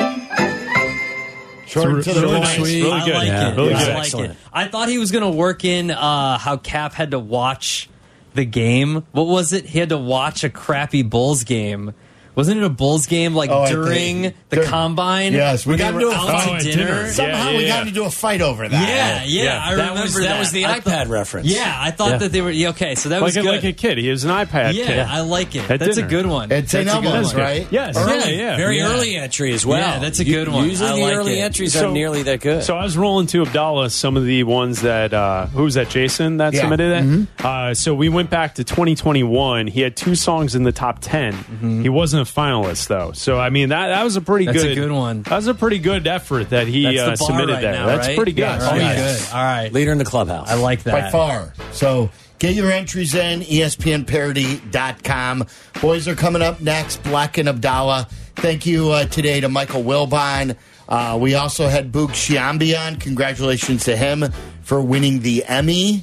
[0.00, 1.66] locker.
[1.66, 2.48] Short to the Really point.
[2.48, 2.84] sweet.
[2.84, 3.56] I like it.
[3.56, 3.88] Really I good.
[3.94, 4.30] like Excellent.
[4.32, 4.36] it.
[4.52, 7.88] I thought he was going to work in uh, how Cap had to watch
[8.34, 9.06] the game.
[9.12, 9.64] What was it?
[9.66, 11.94] He had to watch a crappy Bulls game.
[12.34, 15.34] Wasn't it a Bulls game like Oh, at the- during the, dur- combine?
[15.34, 16.60] Yes, we when got into a fight.
[16.62, 17.08] to dinner.
[17.10, 17.78] Somehow Yeah, we yeah.
[17.78, 18.88] got into a fight over that.
[18.88, 19.60] Yeah, yeah, Yeah.
[19.62, 20.20] I That remember was- that.
[20.22, 21.46] that was the I iPad reference.
[21.48, 22.16] Yeah, I thought Yeah.
[22.18, 22.94] that they were yeah, okay.
[22.94, 23.50] So that like was a, good.
[23.50, 23.98] like a kid.
[23.98, 24.98] He was an iPad yeah, kid.
[25.00, 25.70] I like it.
[25.70, 26.06] At That's dinner.
[26.06, 26.50] a good one.
[26.50, 26.86] It's St.
[26.86, 27.42] That's a good Elmo's, one.
[27.42, 27.66] right?
[27.70, 28.56] Yes, Early, yeah, yeah.
[28.56, 28.86] very Yeah.
[28.92, 29.78] early entry as well.
[29.78, 30.68] Yeah, that's a good one.
[30.68, 31.42] Usually I the like early it.
[31.42, 32.62] entries So- aren't nearly that good.
[32.64, 35.90] So I was rolling to Abdallah some of the ones that uh, who was that?
[35.90, 37.04] Jason that submitted it.
[37.04, 37.46] Mm-hmm.
[37.46, 39.66] Uh, so we went back to 2021.
[39.66, 43.12] He had two songs in the top 10 He wasn't a finalist though.
[43.12, 44.46] So I mean that that was a pretty.
[44.46, 45.22] That's a good good one.
[45.22, 47.72] That was a pretty good effort that he That's the uh, bar submitted right there.
[47.72, 48.16] now, That's right?
[48.16, 48.40] pretty good.
[48.42, 49.26] Yes, All right, yes.
[49.28, 49.34] good.
[49.36, 49.72] All right.
[49.72, 50.50] Leader in the clubhouse.
[50.50, 50.92] I like that.
[50.92, 51.52] by far.
[51.72, 55.46] So get your entries in, espnparody.com.
[55.80, 58.08] Boys are coming up next, Bleck and Abdallah.
[58.36, 60.56] Thank you uh, today to Michael Wilbon.
[60.88, 62.96] Uh, we also had Boog Sciambi on.
[62.96, 64.24] Congratulations to him
[64.62, 66.02] for winning the Emmy.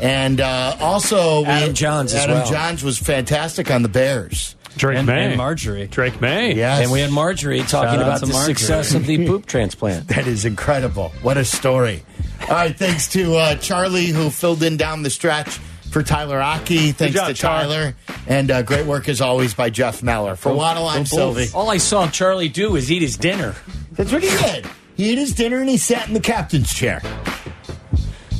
[0.00, 2.46] And uh, also, we- Adam Jahns as Adam well.
[2.46, 4.56] Jahns was fantastic on the Bears.
[4.76, 5.24] Drake And, May.
[5.26, 5.86] and Marjorie.
[5.88, 6.54] Drake Maye.
[6.54, 6.82] Yes.
[6.82, 8.54] And we had Marjorie talking about the Marjorie.
[8.54, 10.08] success of the poop transplant.
[10.08, 11.12] That is incredible.
[11.22, 12.02] What a story.
[12.42, 15.48] All right, thanks to uh, Charlie who filled in down the stretch
[15.90, 16.92] for Tyler Aki.
[16.92, 17.62] Thanks job, to Char.
[17.62, 17.94] Tyler.
[18.26, 20.36] And uh, great work as always by Jeff Meller.
[20.36, 21.46] For Waddle, I'm Silvy.
[21.54, 23.54] All I saw Charlie do was eat his dinner.
[23.92, 24.66] That's what he did.
[24.96, 27.02] He ate his dinner and he sat in the captain's chair.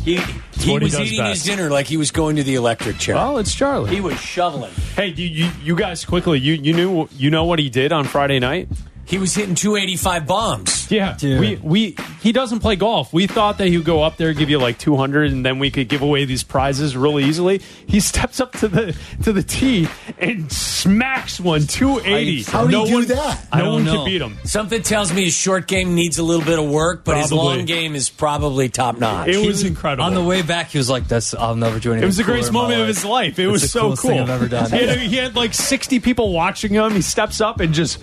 [0.04, 0.18] He,
[0.62, 1.46] he what he was does eating best.
[1.46, 3.16] his dinner like he was going to the electric chair.
[3.18, 3.90] Oh, it's Charlie.
[3.94, 4.72] He was shoveling.
[4.96, 6.38] Hey, you, you, you guys quickly.
[6.38, 8.68] You you knew you know what he did on Friday night?
[9.10, 10.90] He was hitting 285 bombs.
[10.90, 11.40] Yeah, Dude.
[11.40, 13.12] we we he doesn't play golf.
[13.12, 15.58] We thought that he would go up there, give you like two hundred, and then
[15.58, 17.60] we could give away these prizes really easily.
[17.86, 19.88] He steps up to the to the tee
[20.18, 22.42] and smacks one two eighty.
[22.44, 23.46] How did he do that?
[23.52, 23.96] I No don't one know.
[23.98, 24.36] could beat him.
[24.44, 27.64] Something tells me his short game needs a little bit of work, but his long
[27.66, 29.28] game is probably top notch.
[29.28, 30.04] It He was incredible.
[30.04, 32.24] On the way back, he was like, "That's I'll never do anything." It was the
[32.24, 33.38] greatest in my moment of his life.
[33.38, 33.96] It That's was the so cool.
[33.96, 34.70] thing I've ever done.
[34.70, 36.92] He had, he had like sixty people watching him.
[36.92, 37.98] He steps up and just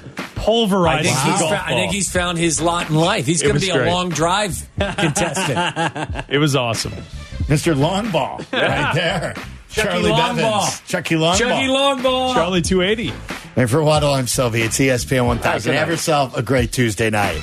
[1.00, 3.26] I think, the he's golf fa- I think he's found his lot in life.
[3.26, 3.88] He's going to be great.
[3.88, 6.26] a long drive contestant.
[6.30, 6.94] It was awesome.
[7.48, 7.74] Mr.
[7.76, 9.34] Longball, right there.
[9.70, 10.36] Chucky Charlie Longball.
[10.66, 10.82] Bevins.
[10.88, 11.38] Chucky Longball.
[11.38, 12.34] Chucky Longball.
[12.34, 13.14] Charlie two eighty.
[13.56, 14.62] And for Waddle, I'm Silvy.
[14.62, 15.74] It's ESPN 1000.
[15.74, 17.42] Have yourself a great Tuesday night.